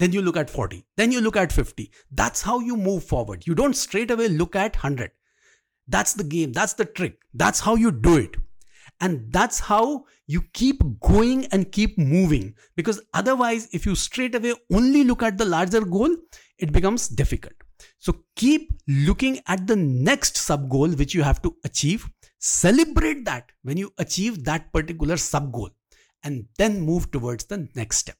then 0.00 0.12
you 0.12 0.20
look 0.20 0.36
at 0.36 0.50
40, 0.50 0.84
then 0.96 1.12
you 1.12 1.20
look 1.20 1.36
at 1.36 1.52
50. 1.52 1.92
That's 2.10 2.42
how 2.42 2.58
you 2.58 2.76
move 2.76 3.04
forward. 3.04 3.46
You 3.46 3.54
don't 3.54 3.74
straight 3.74 4.10
away 4.10 4.26
look 4.26 4.56
at 4.56 4.74
100. 4.74 5.12
That's 5.90 6.14
the 6.14 6.24
game. 6.24 6.52
That's 6.52 6.74
the 6.74 6.84
trick. 6.84 7.18
That's 7.34 7.60
how 7.60 7.74
you 7.74 7.90
do 7.90 8.16
it. 8.16 8.36
And 9.00 9.32
that's 9.32 9.58
how 9.58 10.04
you 10.26 10.42
keep 10.52 10.82
going 11.00 11.46
and 11.46 11.72
keep 11.72 11.98
moving. 11.98 12.54
Because 12.76 13.02
otherwise, 13.14 13.68
if 13.72 13.86
you 13.86 13.94
straight 13.94 14.34
away 14.34 14.54
only 14.72 15.04
look 15.04 15.22
at 15.22 15.36
the 15.36 15.44
larger 15.44 15.80
goal, 15.80 16.16
it 16.58 16.72
becomes 16.72 17.08
difficult. 17.08 17.54
So 17.98 18.24
keep 18.36 18.72
looking 18.86 19.40
at 19.46 19.66
the 19.66 19.76
next 19.76 20.36
sub 20.36 20.68
goal 20.68 20.88
which 20.88 21.14
you 21.14 21.22
have 21.22 21.42
to 21.42 21.56
achieve. 21.64 22.08
Celebrate 22.38 23.24
that 23.24 23.50
when 23.62 23.76
you 23.76 23.92
achieve 23.98 24.44
that 24.44 24.72
particular 24.72 25.16
sub 25.16 25.52
goal 25.52 25.70
and 26.22 26.46
then 26.58 26.80
move 26.80 27.10
towards 27.10 27.44
the 27.44 27.68
next 27.74 27.98
step. 27.98 28.16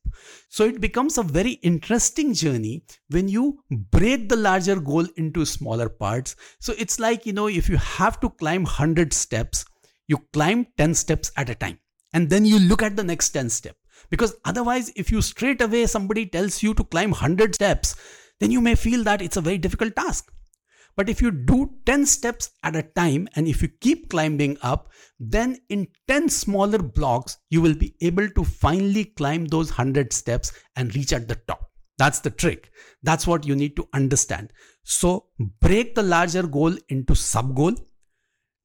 So 0.49 0.64
it 0.64 0.80
becomes 0.80 1.19
a 1.19 1.23
very 1.23 1.52
interesting 1.62 2.35
journey 2.35 2.85
when 3.09 3.28
you 3.28 3.61
break 3.71 4.28
the 4.28 4.37
larger 4.37 4.80
goal 4.80 5.07
into 5.16 5.45
smaller 5.45 5.88
parts. 5.88 6.37
So 6.61 6.75
it's 6.78 6.99
like, 6.99 7.26
you 7.26 7.33
know, 7.33 7.49
if 7.49 7.69
you 7.69 7.76
have 7.76 8.21
to 8.21 8.30
climb 8.30 8.62
100 8.62 9.12
steps, 9.12 9.64
you 10.09 10.19
climb 10.33 10.66
10 10.76 10.95
steps 10.95 11.30
at 11.37 11.50
a 11.50 11.54
time 11.54 11.78
and 12.12 12.28
then 12.28 12.45
you 12.45 12.59
look 12.59 12.83
at 12.83 12.97
the 12.97 13.04
next 13.04 13.30
10 13.30 13.50
step. 13.50 13.76
Because 14.09 14.35
otherwise, 14.45 14.90
if 14.97 15.12
you 15.12 15.21
straight 15.23 15.61
away 15.61 15.87
somebody 15.87 16.26
tells 16.26 16.62
you 16.62 16.75
to 16.75 16.85
climb 16.85 17.11
100 17.11 17.54
steps, 17.54 17.97
then 18.40 18.50
you 18.50 18.61
may 18.61 18.75
feel 18.75 19.04
that 19.04 19.23
it's 19.23 19.37
a 19.37 19.42
very 19.42 19.59
difficult 19.59 19.95
task. 19.95 20.33
But 21.00 21.09
if 21.09 21.23
you 21.23 21.30
do 21.30 21.71
10 21.87 22.04
steps 22.04 22.50
at 22.62 22.76
a 22.76 22.83
time 22.83 23.26
and 23.35 23.49
if 23.49 23.62
you 23.62 23.69
keep 23.69 24.11
climbing 24.11 24.59
up, 24.61 24.90
then 25.19 25.57
in 25.71 25.88
10 26.09 26.28
smaller 26.28 26.76
blocks, 26.76 27.38
you 27.49 27.62
will 27.62 27.75
be 27.75 27.95
able 28.02 28.28
to 28.28 28.45
finally 28.45 29.07
climb 29.07 29.47
those 29.47 29.71
100 29.71 30.12
steps 30.12 30.52
and 30.76 30.95
reach 30.95 31.14
at 31.14 31.26
the 31.26 31.37
top. 31.49 31.71
That's 31.97 32.21
the 32.21 32.28
trick. 32.28 32.71
That's 33.02 33.26
what 33.26 33.47
you 33.47 33.57
need 33.57 33.76
to 33.76 33.88
understand. 33.95 34.52
So 34.83 35.28
break 35.62 35.95
the 35.95 36.02
larger 36.02 36.47
goal 36.47 36.76
into 36.90 37.14
sub 37.14 37.57
goal. 37.57 37.73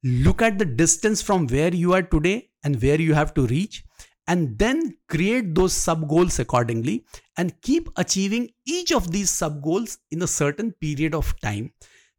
Look 0.04 0.42
at 0.42 0.58
the 0.58 0.66
distance 0.66 1.22
from 1.22 1.46
where 1.46 1.74
you 1.74 1.94
are 1.94 2.02
today 2.02 2.50
and 2.62 2.82
where 2.82 3.00
you 3.00 3.14
have 3.14 3.32
to 3.32 3.46
reach 3.46 3.82
and 4.26 4.58
then 4.58 4.98
create 5.08 5.54
those 5.54 5.72
sub 5.72 6.06
goals 6.06 6.38
accordingly 6.38 7.06
and 7.38 7.58
keep 7.62 7.88
achieving 7.96 8.50
each 8.66 8.92
of 8.92 9.10
these 9.10 9.30
sub 9.30 9.62
goals 9.62 9.96
in 10.10 10.20
a 10.20 10.26
certain 10.26 10.70
period 10.72 11.14
of 11.14 11.34
time 11.40 11.72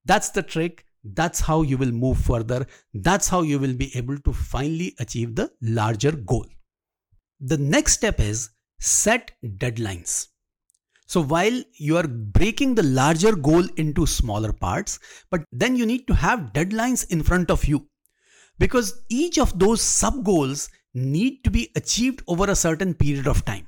that's 0.08 0.30
the 0.30 0.42
trick. 0.42 0.86
That's 1.04 1.40
how 1.40 1.62
you 1.62 1.78
will 1.78 1.92
move 1.92 2.18
further. 2.18 2.66
That's 2.94 3.28
how 3.28 3.42
you 3.42 3.60
will 3.60 3.74
be 3.74 3.96
able 3.96 4.18
to 4.20 4.34
finally 4.34 4.96
achieve 5.00 5.36
the 5.36 5.52
larger 5.62 6.12
goal. 6.12 6.46
The 7.40 7.58
next 7.58 7.94
step 7.94 8.20
is 8.20 8.50
set 8.80 9.32
deadlines. 9.44 10.28
So 11.06 11.22
while 11.22 11.64
you 11.76 11.96
are 11.98 12.08
breaking 12.08 12.76
the 12.76 12.84
larger 12.84 13.36
goal 13.36 13.66
into 13.78 14.06
smaller 14.06 14.52
parts, 14.52 15.00
but 15.30 15.46
then 15.52 15.76
you 15.76 15.86
need 15.86 16.08
to 16.08 16.16
have 16.16 16.52
deadlines 16.54 17.10
in 17.10 17.24
front 17.24 17.50
of 17.50 17.66
you 17.66 17.88
because 18.60 19.02
each 19.10 19.38
of 19.38 19.58
those 19.58 19.82
sub 19.82 20.26
goals 20.26 20.70
need 20.94 21.44
to 21.44 21.52
be 21.52 21.72
achieved 21.76 22.24
over 22.28 22.50
a 22.50 22.56
certain 22.56 22.94
period 22.94 23.28
of 23.28 23.46
time. 23.46 23.68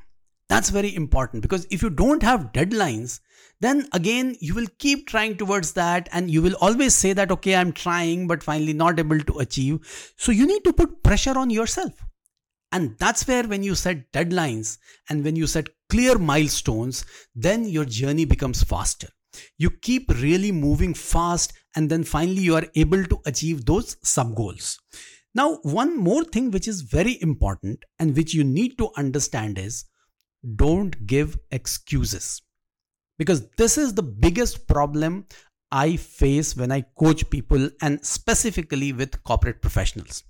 That's 0.50 0.70
very 0.70 0.94
important 0.96 1.44
because 1.44 1.68
if 1.70 1.82
you 1.82 1.90
don't 1.90 2.24
have 2.24 2.52
deadlines, 2.52 3.20
then 3.62 3.88
again 3.94 4.36
you 4.40 4.54
will 4.56 4.68
keep 4.78 5.08
trying 5.08 5.38
towards 5.38 5.74
that 5.74 6.08
and 6.12 6.32
you 6.32 6.42
will 6.42 6.56
always 6.62 6.96
say 6.96 7.14
that, 7.14 7.32
okay, 7.32 7.56
I'm 7.56 7.72
trying, 7.72 8.28
but 8.28 8.44
finally 8.44 8.74
not 8.74 9.00
able 9.00 9.20
to 9.20 9.40
achieve. 9.40 10.14
So 10.18 10.32
you 10.32 10.48
need 10.48 10.64
to 10.64 10.74
put 10.74 11.04
pressure 11.04 11.38
on 11.38 11.50
yourself. 11.50 11.94
And 12.72 12.96
that's 13.00 13.28
where 13.28 13.44
when 13.44 13.64
you 13.64 13.76
set 13.76 14.12
deadlines 14.12 14.78
and 15.10 15.24
when 15.24 15.36
you 15.36 15.48
set 15.48 15.70
clear 15.90 16.18
milestones, 16.18 17.06
then 17.36 17.66
your 17.66 17.86
journey 17.86 18.26
becomes 18.26 18.64
faster. 18.64 19.08
You 19.58 19.72
keep 19.72 20.10
really 20.10 20.52
moving 20.52 20.94
fast 20.94 21.54
and 21.76 21.90
then 21.90 22.04
finally 22.04 22.42
you 22.42 22.56
are 22.56 22.68
able 22.76 23.04
to 23.06 23.20
achieve 23.26 23.66
those 23.66 23.98
sub 24.04 24.36
goals. 24.36 24.80
Now, 25.36 25.60
one 25.64 25.98
more 25.98 26.24
thing 26.24 26.52
which 26.52 26.68
is 26.68 26.82
very 26.82 27.22
important 27.22 27.86
and 28.00 28.16
which 28.16 28.34
you 28.34 28.44
need 28.44 28.78
to 28.78 28.90
understand 28.98 29.58
is 29.60 29.86
don't 30.56 31.06
give 31.06 31.38
excuses. 31.52 32.42
Because 33.20 33.48
this 33.58 33.78
is 33.78 33.94
the 33.94 34.02
biggest 34.02 34.66
problem 34.66 35.26
I 35.72 35.98
face 35.98 36.56
when 36.56 36.72
I 36.72 36.86
coach 36.98 37.30
people 37.30 37.70
and 37.82 38.04
specifically 38.04 38.94
with 38.94 39.24
corporate 39.24 39.62
professionals. 39.62 40.24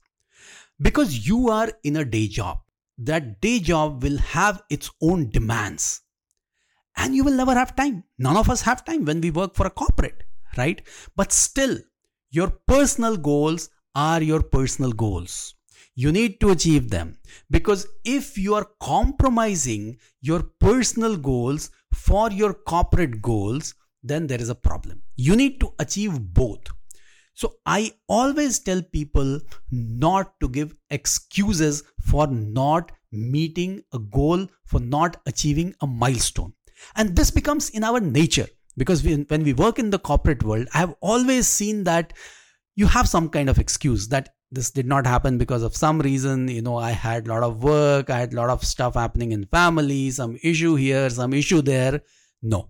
Because 0.81 1.25
you 1.27 1.49
are 1.49 1.71
in 1.83 1.95
a 1.95 2.03
day 2.03 2.27
job, 2.27 2.59
that 2.97 3.39
day 3.39 3.59
job 3.59 4.03
will 4.03 4.17
have 4.17 4.63
its 4.69 4.89
own 5.01 5.29
demands. 5.29 6.01
And 6.97 7.15
you 7.15 7.23
will 7.23 7.37
never 7.37 7.53
have 7.53 7.75
time. 7.75 8.03
None 8.17 8.35
of 8.35 8.49
us 8.49 8.61
have 8.63 8.83
time 8.83 9.05
when 9.05 9.21
we 9.21 9.31
work 9.31 9.55
for 9.55 9.67
a 9.67 9.69
corporate, 9.69 10.23
right? 10.57 10.81
But 11.15 11.31
still, 11.31 11.77
your 12.31 12.49
personal 12.67 13.15
goals 13.15 13.69
are 13.95 14.21
your 14.21 14.41
personal 14.41 14.91
goals 14.91 15.55
you 16.01 16.11
need 16.13 16.39
to 16.39 16.51
achieve 16.51 16.89
them. 16.89 17.17
Because 17.51 17.85
if 18.05 18.37
you 18.37 18.55
are 18.55 18.67
compromising 18.79 19.97
your 20.21 20.43
personal 20.67 21.17
goals 21.17 21.71
for 21.93 22.31
your 22.31 22.53
corporate 22.53 23.21
goals 23.21 23.73
then 24.01 24.27
there 24.27 24.39
is 24.39 24.49
a 24.49 24.55
problem. 24.55 25.01
You 25.17 25.35
need 25.35 25.59
to 25.59 25.73
achieve 25.79 26.13
both. 26.33 26.61
So 27.33 27.55
i 27.65 27.91
always 28.07 28.59
tell 28.59 28.81
people 28.81 29.41
not 29.71 30.39
to 30.39 30.47
give 30.47 30.73
excuses 30.89 31.83
for 32.11 32.27
not 32.27 32.93
meeting 33.11 33.83
a 33.93 33.99
goal 33.99 34.47
for 34.65 34.79
not 34.79 35.21
achieving 35.25 35.75
a 35.81 35.87
milestone. 35.87 36.53
And 36.95 37.15
this 37.15 37.31
becomes 37.31 37.69
in 37.71 37.83
our 37.83 37.99
nature. 37.99 38.47
Because 38.77 39.03
we, 39.03 39.15
when 39.15 39.43
we 39.43 39.51
work 39.51 39.79
in 39.79 39.89
the 39.89 39.99
corporate 39.99 40.43
world 40.43 40.67
i 40.73 40.77
have 40.77 40.95
always 41.01 41.47
seen 41.47 41.83
that 41.83 42.13
you 42.75 42.87
have 42.87 43.09
some 43.09 43.27
kind 43.27 43.49
of 43.49 43.59
excuse 43.59 44.07
that 44.07 44.29
this 44.51 44.71
did 44.71 44.87
not 44.87 45.05
happen 45.05 45.37
because 45.37 45.61
of 45.61 45.75
some 45.75 45.99
reason 45.99 46.47
you 46.47 46.61
know 46.61 46.77
i 46.77 46.91
had 46.91 47.27
a 47.27 47.29
lot 47.29 47.43
of 47.43 47.63
work 47.63 48.09
i 48.09 48.19
had 48.19 48.33
a 48.33 48.35
lot 48.35 48.49
of 48.49 48.63
stuff 48.63 48.95
happening 48.95 49.31
in 49.31 49.45
family 49.45 50.09
some 50.09 50.37
issue 50.43 50.75
here 50.75 51.09
some 51.09 51.33
issue 51.33 51.61
there. 51.61 52.01
No. 52.41 52.69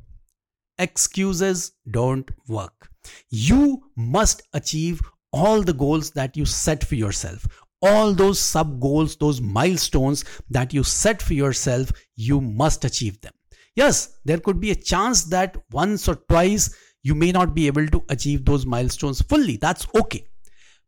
Excuses 0.78 1.74
don't 1.92 2.30
work. 2.48 2.90
You 3.30 3.84
must 3.96 4.42
achieve 4.54 5.02
all 5.32 5.62
the 5.62 5.74
goals 5.74 6.12
that 6.12 6.36
you 6.36 6.46
set 6.46 6.84
for 6.84 6.96
yourself. 6.96 7.46
All 7.82 8.14
those 8.14 8.40
sub 8.40 8.80
goals 8.80 9.16
those 9.16 9.40
milestones 9.42 10.26
that 10.50 10.74
you 10.74 10.84
set 10.84 11.22
for 11.22 11.34
yourself 11.34 11.92
you 12.16 12.42
must 12.42 12.84
achieve 12.86 13.22
them. 13.22 13.34
Yes 13.76 14.18
there 14.26 14.40
could 14.40 14.60
be 14.60 14.72
a 14.72 14.76
chance 14.76 15.24
that 15.26 15.56
once 15.72 16.08
or 16.08 16.16
twice 16.16 16.76
you 17.04 17.16
may 17.16 17.32
not 17.32 17.54
be 17.54 17.68
able 17.68 17.88
to 17.88 18.04
achieve 18.10 18.44
those 18.44 18.66
milestones 18.66 19.22
fully. 19.22 19.58
That's 19.58 19.88
okay 19.96 20.26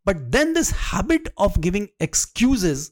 but 0.05 0.31
then 0.31 0.53
this 0.53 0.71
habit 0.71 1.27
of 1.37 1.61
giving 1.61 1.89
excuses 1.99 2.91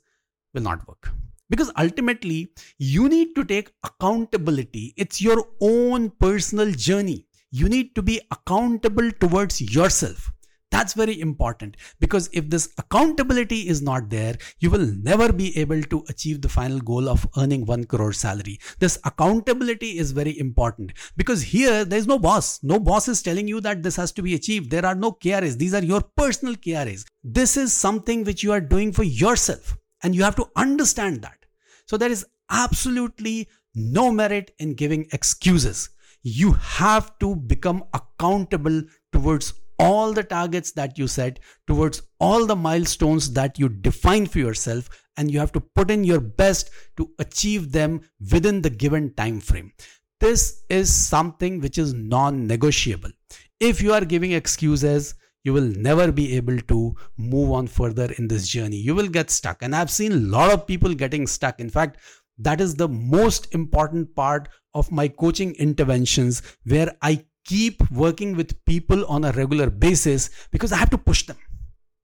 will 0.54 0.62
not 0.62 0.88
work. 0.88 1.12
Because 1.50 1.72
ultimately, 1.78 2.51
you 2.78 3.10
need 3.10 3.36
to 3.36 3.44
take 3.44 3.72
accountability. 3.84 4.94
It's 4.98 5.20
your 5.20 5.44
own 5.62 6.12
personal 6.12 6.72
journey. 6.72 7.25
You 7.51 7.68
need 7.68 7.96
to 7.96 8.04
be 8.04 8.22
accountable 8.32 9.12
towards 9.12 9.60
yourself. 9.60 10.32
That's 10.72 10.94
very 10.94 11.20
important 11.20 11.78
because 12.00 12.30
if 12.32 12.50
this 12.50 12.70
accountability 12.78 13.68
is 13.68 13.82
not 13.82 14.10
there, 14.10 14.36
you 14.60 14.70
will 14.70 14.86
never 14.86 15.34
be 15.34 15.58
able 15.58 15.82
to 15.84 16.04
achieve 16.10 16.42
the 16.42 16.50
final 16.50 16.80
goal 16.80 17.10
of 17.10 17.28
earning 17.38 17.66
1 17.66 17.86
crore 17.86 18.14
salary. 18.14 18.60
This 18.78 19.00
accountability 19.04 19.98
is 19.98 20.12
very 20.12 20.38
important 20.40 20.94
because 21.18 21.42
here 21.42 21.84
there's 21.86 22.06
no 22.06 22.20
boss. 22.20 22.62
No 22.62 22.80
boss 22.80 23.08
is 23.08 23.24
telling 23.24 23.48
you 23.48 23.60
that 23.62 23.82
this 23.82 23.96
has 23.96 24.12
to 24.14 24.22
be 24.22 24.36
achieved. 24.36 24.70
There 24.70 24.86
are 24.86 24.96
no 24.96 25.12
KRAs. 25.12 25.58
These 25.58 25.74
are 25.74 25.84
your 25.84 26.02
personal 26.16 26.56
KRAs. 26.56 27.06
This 27.24 27.58
is 27.58 27.74
something 27.74 28.24
which 28.24 28.44
you 28.44 28.52
are 28.52 28.62
doing 28.62 28.92
for 28.92 29.04
yourself 29.04 29.76
and 30.04 30.16
you 30.16 30.24
have 30.24 30.36
to 30.36 30.50
understand 30.56 31.24
that. 31.24 31.46
So 31.88 31.98
there 31.98 32.12
is 32.12 32.26
absolutely 32.52 33.50
no 33.74 34.12
merit 34.12 34.52
in 34.60 34.76
giving 34.76 35.08
excuses. 35.14 35.90
You 36.22 36.52
have 36.54 37.18
to 37.20 37.36
become 37.36 37.86
accountable 37.94 38.84
towards 39.12 39.54
all 39.79 40.13
the 40.13 40.24
targets 40.24 40.71
that 40.74 40.98
you 40.98 41.07
set, 41.07 41.39
towards 41.67 42.01
all 42.19 42.45
the 42.45 42.55
milestones 42.55 43.31
that 43.33 43.57
you 43.57 43.69
define 43.69 44.25
for 44.25 44.39
yourself, 44.39 44.89
and 45.17 45.31
you 45.31 45.39
have 45.39 45.51
to 45.53 45.62
put 45.62 45.89
in 45.89 46.03
your 46.03 46.19
best 46.19 46.69
to 46.98 47.09
achieve 47.19 47.71
them 47.71 48.01
within 48.31 48.62
the 48.62 48.69
given 48.69 49.13
time 49.15 49.39
frame. 49.39 49.71
This 50.19 50.63
is 50.69 50.93
something 50.93 51.62
which 51.62 51.77
is 51.77 51.93
non 51.93 52.45
negotiable. 52.45 53.12
If 53.59 53.81
you 53.81 53.93
are 53.93 54.05
giving 54.05 54.33
excuses, 54.33 55.15
you 55.43 55.53
will 55.53 55.62
never 55.62 56.12
be 56.12 56.36
able 56.36 56.59
to 56.59 56.95
move 57.17 57.51
on 57.51 57.67
further 57.67 58.12
in 58.17 58.27
this 58.27 58.48
journey. 58.48 58.75
You 58.75 58.95
will 58.95 59.07
get 59.07 59.29
stuck. 59.29 59.62
And 59.62 59.75
I've 59.75 59.89
seen 59.89 60.12
a 60.12 60.15
lot 60.15 60.51
of 60.51 60.67
people 60.67 60.93
getting 60.93 61.25
stuck. 61.27 61.59
In 61.59 61.69
fact, 61.69 61.98
that 62.38 62.62
is 62.62 62.75
the 62.75 62.88
most 62.88 63.53
important 63.53 64.13
part 64.15 64.50
of 64.74 64.91
my 64.91 65.07
coaching 65.07 65.53
interventions 65.55 66.41
where 66.65 66.95
I 67.01 67.25
keep 67.50 67.89
working 67.89 68.36
with 68.36 68.63
people 68.65 69.03
on 69.08 69.24
a 69.24 69.32
regular 69.32 69.72
basis 69.72 70.29
because 70.51 70.72
I 70.72 70.77
have 70.77 70.91
to 70.91 71.00
push 71.00 71.24
them. 71.25 71.38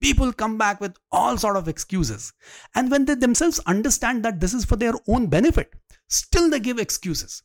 People 0.02 0.34
come 0.34 0.58
back 0.58 0.82
with 0.82 0.98
all 1.12 1.38
sort 1.38 1.56
of 1.56 1.68
excuses. 1.68 2.34
And 2.74 2.90
when 2.90 3.06
they 3.06 3.14
themselves 3.14 3.60
understand 3.68 4.26
that 4.26 4.40
this 4.40 4.56
is 4.56 4.66
for 4.66 4.76
their 4.76 4.94
own 5.08 5.28
benefit, 5.28 5.72
still 6.10 6.50
they 6.50 6.60
give 6.60 6.80
excuses. 6.80 7.44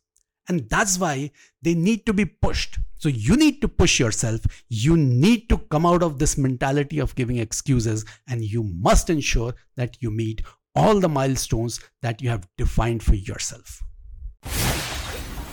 And 0.49 0.67
that's 0.67 0.97
why 0.97 1.29
they 1.61 1.75
need 1.75 2.07
to 2.07 2.13
be 2.13 2.25
pushed. 2.25 2.79
So 2.97 3.07
you 3.07 3.37
need 3.37 3.61
to 3.61 3.67
push 3.67 3.99
yourself. 3.99 4.41
You 4.67 4.97
need 4.97 5.47
to 5.49 5.59
come 5.59 5.85
out 5.85 6.01
of 6.01 6.17
this 6.17 6.39
mentality 6.39 6.97
of 6.97 7.13
giving 7.13 7.37
excuses 7.37 8.03
and 8.27 8.43
you 8.43 8.63
must 8.63 9.11
ensure 9.11 9.53
that 9.77 9.97
you 10.01 10.09
meet 10.09 10.41
all 10.75 10.99
the 10.99 11.09
milestones 11.09 11.79
that 12.01 12.19
you 12.19 12.29
have 12.29 12.47
defined 12.57 13.03
for 13.03 13.13
yourself. 13.13 13.83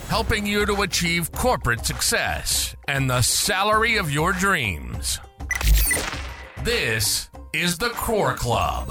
Helping 0.09 0.47
you 0.47 0.65
to 0.65 0.81
achieve 0.81 1.31
corporate 1.33 1.85
success 1.85 2.75
and 2.89 3.11
the 3.11 3.21
salary 3.21 3.99
of 3.99 4.11
your 4.11 4.33
dreams. 4.33 5.21
This 6.65 7.29
is 7.53 7.77
the 7.77 7.91
Crore 7.91 8.35
Club. 8.35 8.89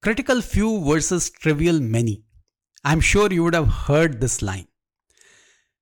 Critical 0.00 0.40
few 0.40 0.84
versus 0.84 1.28
trivial 1.28 1.80
many. 1.80 2.22
I'm 2.84 3.00
sure 3.00 3.32
you 3.32 3.42
would 3.42 3.54
have 3.54 3.68
heard 3.88 4.20
this 4.20 4.40
line. 4.40 4.68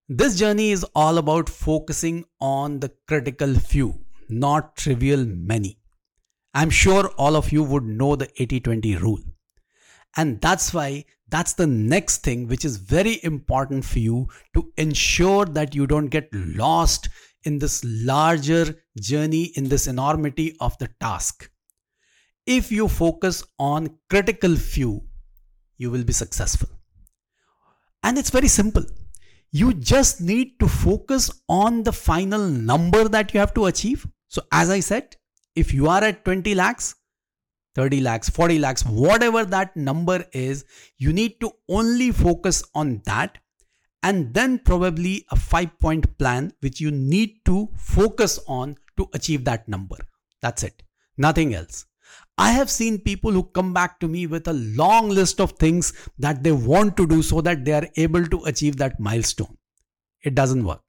This 0.09 0.39
journey 0.39 0.71
is 0.71 0.87
all 0.95 1.19
about 1.19 1.51
focusing 1.51 2.25
on 2.41 2.81
the 2.81 2.91
critical 3.07 3.55
few, 3.57 4.07
not 4.31 4.75
trivial 4.75 5.27
many. 5.27 5.79
I'm 6.55 6.71
sure 6.71 7.11
all 7.19 7.37
of 7.37 7.53
you 7.53 7.63
would 7.63 7.85
know 7.85 8.17
the 8.17 8.31
80 8.41 8.61
20 8.61 8.97
rule. 8.97 9.28
And 10.19 10.41
that's 10.41 10.75
why 10.75 11.05
that's 11.29 11.53
the 11.53 11.67
next 11.67 12.25
thing 12.25 12.49
which 12.49 12.65
is 12.65 12.77
very 12.77 13.21
important 13.23 13.85
for 13.85 14.01
you 14.01 14.29
to 14.55 14.73
ensure 14.77 15.45
that 15.45 15.77
you 15.77 15.87
don't 15.87 16.09
get 16.09 16.29
lost 16.35 17.09
in 17.45 17.61
this 17.61 17.85
larger 17.85 18.83
journey, 19.01 19.53
in 19.55 19.69
this 19.69 19.87
enormity 19.87 20.57
of 20.61 20.77
the 20.79 20.89
task. 21.01 21.49
If 22.47 22.73
you 22.73 22.89
focus 22.89 23.45
on 23.61 23.97
critical 24.11 24.57
few, 24.57 25.05
you 25.77 25.91
will 25.93 26.03
be 26.03 26.13
successful. 26.13 26.69
And 28.03 28.19
it's 28.19 28.31
very 28.31 28.49
simple. 28.49 28.85
You 29.53 29.73
just 29.75 30.21
need 30.21 30.59
to 30.59 30.67
focus 30.67 31.31
on 31.49 31.85
the 31.85 31.93
final 31.93 32.49
number 32.49 33.09
that 33.09 33.33
you 33.33 33.39
have 33.39 33.55
to 33.55 33.67
achieve. 33.67 34.05
So, 34.27 34.43
as 34.51 34.69
I 34.69 34.81
said, 34.81 35.15
if 35.55 35.73
you 35.73 35.89
are 35.89 36.03
at 36.03 36.25
20 36.25 36.55
lakhs, 36.57 36.97
30 37.79 38.01
lakhs, 38.01 38.29
40 38.29 38.59
lakhs, 38.59 38.85
whatever 38.85 39.45
that 39.45 39.77
number 39.77 40.25
is, 40.33 40.65
you 40.97 41.13
need 41.13 41.41
to 41.41 41.53
only 41.69 42.11
focus 42.11 42.65
on 42.75 43.01
that 43.05 43.39
and 44.03 44.35
then 44.35 44.59
probably 44.59 45.25
a 45.31 45.37
five 45.37 45.79
point 45.79 46.19
plan 46.19 46.53
which 46.59 46.81
you 46.81 46.91
need 46.91 47.37
to 47.45 47.69
focus 47.77 48.41
on 48.49 48.77
to 48.97 49.09
achieve 49.15 49.45
that 49.45 49.69
number. 49.69 49.97
That's 50.43 50.65
it. 50.65 50.83
Nothing 51.17 51.55
else. 51.55 51.87
I 52.37 52.51
have 52.51 52.69
seen 52.69 52.99
people 52.99 53.31
who 53.31 53.45
come 53.45 53.73
back 53.73 54.01
to 54.01 54.09
me 54.09 54.27
with 54.27 54.49
a 54.49 54.53
long 54.53 55.09
list 55.09 55.41
of 55.41 55.53
things 55.53 55.93
that 56.19 56.43
they 56.43 56.53
want 56.53 56.97
to 56.97 57.07
do 57.07 57.23
so 57.23 57.41
that 57.43 57.65
they 57.65 57.73
are 57.75 57.87
able 57.97 58.27
to 58.27 58.43
achieve 58.45 58.77
that 58.79 58.99
milestone. 58.99 59.57
It 60.25 60.35
doesn't 60.35 60.65
work. 60.65 60.83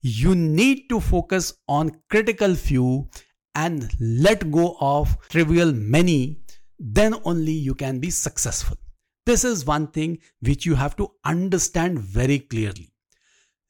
You 0.00 0.34
need 0.34 0.88
to 0.88 1.00
focus 1.00 1.52
on 1.68 2.00
critical 2.08 2.54
few 2.54 3.08
and 3.56 3.90
let 4.00 4.50
go 4.52 4.76
of 4.80 5.18
trivial 5.28 5.72
many, 5.72 6.38
then 6.78 7.16
only 7.24 7.52
you 7.52 7.74
can 7.74 7.98
be 7.98 8.10
successful. 8.10 8.76
This 9.24 9.42
is 9.42 9.66
one 9.66 9.88
thing 9.88 10.18
which 10.40 10.64
you 10.64 10.76
have 10.76 10.94
to 10.96 11.10
understand 11.24 11.98
very 11.98 12.38
clearly. 12.38 12.92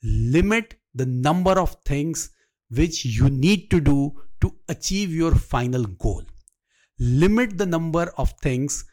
Limit 0.03 0.75
the 0.95 1.07
number 1.07 1.53
of 1.53 1.77
things 1.87 2.31
which 2.69 3.05
you 3.07 3.31
need 3.31 3.71
to 3.71 3.81
do 3.81 4.21
to 4.43 4.55
achieve 4.69 5.15
your 5.15 5.35
final 5.35 5.85
goal 5.85 6.23
limit 6.99 7.59
the 7.59 7.67
number 7.67 8.13
of 8.17 8.33
things 8.43 8.85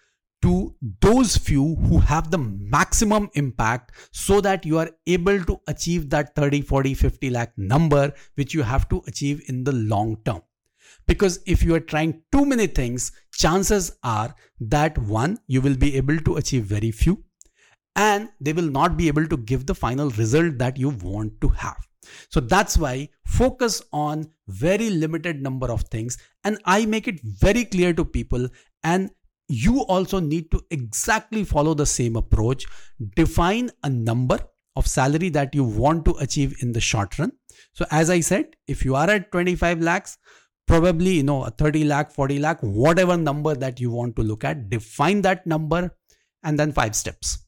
to 0.41 0.75
those 0.99 1.37
few 1.37 1.75
who 1.75 1.99
have 1.99 2.29
the 2.29 2.37
maximum 2.37 3.29
impact 3.35 3.91
so 4.11 4.41
that 4.41 4.65
you 4.65 4.77
are 4.77 4.89
able 5.07 5.41
to 5.45 5.59
achieve 5.67 6.09
that 6.09 6.35
30 6.35 6.61
40 6.61 6.93
50 6.93 7.29
lakh 7.29 7.53
number 7.57 8.13
which 8.35 8.53
you 8.53 8.61
have 8.61 8.89
to 8.89 9.01
achieve 9.07 9.41
in 9.47 9.63
the 9.63 9.71
long 9.71 10.17
term 10.25 10.41
because 11.07 11.39
if 11.45 11.63
you 11.63 11.75
are 11.75 11.79
trying 11.79 12.21
too 12.31 12.45
many 12.45 12.67
things 12.67 13.11
chances 13.33 13.91
are 14.03 14.33
that 14.59 14.97
one 14.97 15.37
you 15.47 15.61
will 15.61 15.75
be 15.75 15.95
able 15.95 16.17
to 16.17 16.35
achieve 16.37 16.63
very 16.63 16.91
few 16.91 17.23
and 17.95 18.29
they 18.39 18.53
will 18.53 18.69
not 18.69 18.97
be 18.97 19.07
able 19.07 19.27
to 19.27 19.37
give 19.37 19.65
the 19.65 19.75
final 19.75 20.09
result 20.11 20.57
that 20.57 20.77
you 20.77 20.89
want 20.89 21.39
to 21.41 21.49
have 21.49 21.87
so 22.29 22.39
that's 22.39 22.77
why 22.77 23.09
focus 23.25 23.81
on 23.91 24.29
very 24.47 24.89
limited 24.89 25.41
number 25.41 25.71
of 25.71 25.83
things 25.83 26.17
and 26.43 26.57
I 26.65 26.85
make 26.85 27.07
it 27.07 27.21
very 27.21 27.65
clear 27.65 27.93
to 27.93 28.05
people 28.05 28.49
and 28.83 29.09
you 29.47 29.81
also 29.81 30.19
need 30.19 30.51
to 30.51 30.61
exactly 30.69 31.43
follow 31.43 31.73
the 31.73 31.85
same 31.85 32.15
approach. 32.15 32.65
Define 33.15 33.69
a 33.83 33.89
number 33.89 34.39
of 34.75 34.87
salary 34.87 35.29
that 35.29 35.53
you 35.53 35.63
want 35.63 36.05
to 36.05 36.15
achieve 36.19 36.55
in 36.61 36.71
the 36.71 36.81
short 36.81 37.17
run. 37.19 37.31
So 37.73 37.85
as 37.91 38.09
I 38.09 38.21
said, 38.21 38.55
if 38.67 38.83
you 38.85 38.95
are 38.95 39.09
at 39.09 39.31
25 39.31 39.81
lakhs, 39.81 40.17
probably 40.67 41.15
you 41.15 41.23
know 41.23 41.43
a 41.43 41.51
30 41.51 41.83
lakh 41.85 42.11
40 42.11 42.39
lakh 42.39 42.59
whatever 42.61 43.17
number 43.17 43.53
that 43.55 43.79
you 43.79 43.91
want 43.91 44.15
to 44.15 44.23
look 44.23 44.43
at 44.43 44.69
define 44.69 45.21
that 45.21 45.45
number 45.45 45.95
and 46.43 46.57
then 46.57 46.71
five 46.71 46.95
steps 46.95 47.39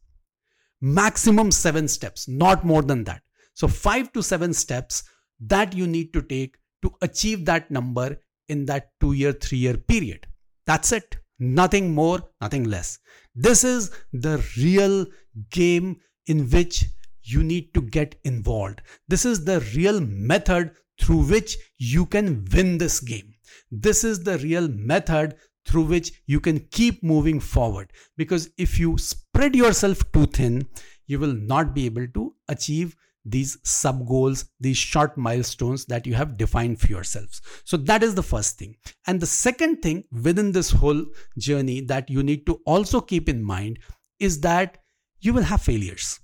maximum 0.81 1.51
seven 1.51 1.87
steps 1.87 2.27
not 2.27 2.65
more 2.65 2.81
than 2.81 3.03
that 3.03 3.21
so, 3.55 3.69
five 3.69 4.11
to 4.11 4.21
seven 4.21 4.53
steps 4.53 5.03
that 5.39 5.73
you 5.73 5.87
need 5.87 6.11
to 6.13 6.21
take 6.21 6.57
to 6.83 6.91
achieve 7.01 7.45
that 7.45 7.71
number 7.71 8.19
in 8.49 8.65
that 8.65 8.91
two 8.99 9.13
year, 9.13 9.31
three 9.31 9.59
year 9.59 9.77
period. 9.77 10.27
That's 10.67 10.91
it. 10.91 11.17
Nothing 11.39 11.93
more, 11.95 12.19
nothing 12.41 12.65
less. 12.65 12.99
This 13.33 13.63
is 13.63 13.91
the 14.11 14.45
real 14.57 15.05
game 15.51 16.01
in 16.27 16.49
which 16.49 16.85
you 17.23 17.43
need 17.43 17.73
to 17.73 17.81
get 17.81 18.15
involved. 18.25 18.81
This 19.07 19.25
is 19.25 19.45
the 19.45 19.61
real 19.75 20.01
method 20.01 20.71
through 20.99 21.25
which 21.25 21.57
you 21.77 22.05
can 22.05 22.45
win 22.53 22.77
this 22.77 22.99
game. 22.99 23.33
This 23.71 24.03
is 24.03 24.23
the 24.23 24.37
real 24.39 24.67
method 24.67 25.35
through 25.65 25.83
which 25.85 26.11
you 26.27 26.39
can 26.39 26.59
keep 26.71 27.03
moving 27.03 27.39
forward. 27.39 27.91
Because 28.17 28.49
if 28.57 28.79
you 28.79 28.97
spread 28.97 29.55
yourself 29.55 29.99
too 30.11 30.27
thin, 30.27 30.67
you 31.07 31.19
will 31.19 31.33
not 31.33 31.73
be 31.73 31.85
able 31.85 32.07
to 32.07 32.35
achieve 32.47 32.95
these 33.27 33.57
sub 33.63 34.07
goals, 34.07 34.45
these 34.59 34.77
short 34.77 35.17
milestones 35.17 35.85
that 35.85 36.05
you 36.05 36.13
have 36.13 36.37
defined 36.37 36.79
for 36.79 36.87
yourselves. 36.87 37.41
So 37.63 37.75
that 37.77 38.03
is 38.03 38.13
the 38.13 38.23
first 38.23 38.59
thing. 38.59 38.75
And 39.07 39.19
the 39.19 39.25
second 39.25 39.81
thing 39.81 40.03
within 40.11 40.51
this 40.51 40.69
whole 40.69 41.03
journey 41.37 41.81
that 41.81 42.09
you 42.09 42.21
need 42.21 42.45
to 42.45 42.61
also 42.65 43.01
keep 43.01 43.27
in 43.27 43.43
mind 43.43 43.79
is 44.19 44.41
that 44.41 44.77
you 45.21 45.33
will 45.33 45.43
have 45.43 45.61
failures. 45.61 46.19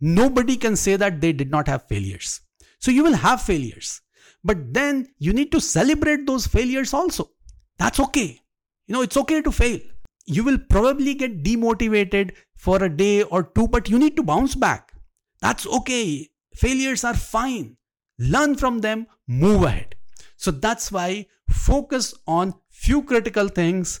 Nobody 0.00 0.56
can 0.56 0.74
say 0.74 0.96
that 0.96 1.20
they 1.20 1.32
did 1.32 1.50
not 1.50 1.68
have 1.68 1.86
failures. 1.88 2.40
So 2.78 2.90
you 2.90 3.02
will 3.02 3.14
have 3.14 3.42
failures. 3.42 4.00
But 4.44 4.72
then 4.72 5.08
you 5.18 5.32
need 5.32 5.52
to 5.52 5.60
celebrate 5.60 6.26
those 6.26 6.46
failures 6.46 6.94
also. 6.94 7.30
That's 7.78 8.00
okay. 8.00 8.40
You 8.86 8.94
know, 8.94 9.02
it's 9.02 9.16
okay 9.16 9.42
to 9.42 9.52
fail. 9.52 9.80
You 10.26 10.44
will 10.44 10.58
probably 10.58 11.14
get 11.14 11.42
demotivated 11.42 12.32
for 12.56 12.82
a 12.82 12.88
day 12.88 13.22
or 13.22 13.42
two, 13.42 13.68
but 13.68 13.88
you 13.88 13.98
need 13.98 14.16
to 14.16 14.22
bounce 14.22 14.54
back 14.54 14.92
that's 15.40 15.66
okay. 15.66 16.28
Failures 16.54 17.04
are 17.04 17.14
fine. 17.14 17.76
Learn 18.18 18.56
from 18.56 18.80
them, 18.80 19.06
move 19.26 19.62
ahead. 19.62 19.94
So 20.36 20.50
that's 20.50 20.90
why 20.90 21.26
focus 21.48 22.14
on 22.26 22.54
few 22.70 23.02
critical 23.02 23.48
things. 23.48 24.00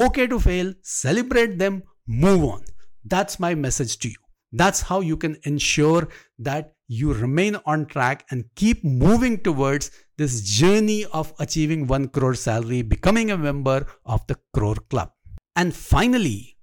Okay 0.00 0.26
to 0.26 0.40
fail, 0.40 0.72
celebrate 0.82 1.58
them, 1.58 1.82
move 2.06 2.44
on. 2.44 2.64
That's 3.04 3.38
my 3.38 3.54
message 3.54 3.98
to 3.98 4.08
you. 4.08 4.16
That's 4.52 4.80
how 4.80 5.00
you 5.00 5.16
can 5.16 5.36
ensure 5.44 6.08
that 6.38 6.74
you 6.92 7.12
remain 7.14 7.56
on 7.66 7.86
track 7.86 8.26
and 8.32 8.44
keep 8.56 8.82
moving 8.82 9.38
towards 9.38 9.92
this 10.18 10.40
journey 10.40 11.04
of 11.12 11.32
achieving 11.38 11.86
1 11.86 12.08
crore 12.08 12.34
salary, 12.34 12.82
becoming 12.82 13.30
a 13.30 13.38
member 13.38 13.86
of 14.04 14.26
the 14.26 14.36
Crore 14.52 14.82
Club. 14.88 15.12
And 15.54 15.72
finally, 15.72 16.56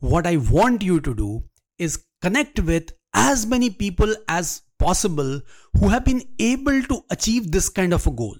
what 0.00 0.26
I 0.26 0.38
want 0.38 0.82
you 0.82 1.00
to 1.00 1.14
do 1.14 1.44
is 1.78 2.04
connect 2.20 2.58
with 2.58 2.90
as 3.14 3.46
many 3.46 3.70
people 3.70 4.12
as 4.28 4.62
possible 4.80 5.40
who 5.78 5.88
have 5.88 6.04
been 6.04 6.22
able 6.40 6.82
to 6.82 7.02
achieve 7.10 7.52
this 7.52 7.68
kind 7.68 7.92
of 7.92 8.08
a 8.08 8.10
goal 8.10 8.36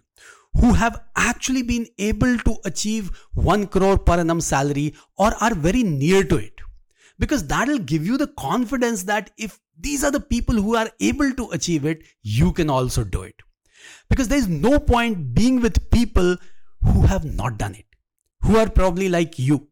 who 0.54 0.72
have 0.72 1.00
actually 1.14 1.62
been 1.62 1.86
able 1.98 2.36
to 2.38 2.56
achieve 2.64 3.12
1 3.34 3.68
crore 3.68 3.98
per 3.98 4.18
annum 4.18 4.40
salary 4.40 4.94
or 5.16 5.32
are 5.40 5.54
very 5.54 5.84
near 5.84 6.24
to 6.24 6.36
it 6.38 6.53
because 7.18 7.46
that 7.46 7.68
will 7.68 7.78
give 7.78 8.06
you 8.06 8.16
the 8.16 8.26
confidence 8.26 9.04
that 9.04 9.30
if 9.38 9.60
these 9.78 10.04
are 10.04 10.10
the 10.10 10.20
people 10.20 10.54
who 10.54 10.76
are 10.76 10.90
able 11.00 11.32
to 11.32 11.50
achieve 11.50 11.84
it 11.84 12.02
you 12.22 12.52
can 12.52 12.70
also 12.70 13.04
do 13.04 13.22
it. 13.22 13.34
Because 14.08 14.28
there 14.28 14.38
is 14.38 14.48
no 14.48 14.78
point 14.78 15.34
being 15.34 15.60
with 15.60 15.90
people 15.90 16.36
who 16.82 17.02
have 17.02 17.24
not 17.24 17.58
done 17.58 17.74
it 17.74 17.86
who 18.44 18.58
are 18.58 18.68
probably 18.68 19.08
like 19.08 19.38
you. 19.38 19.68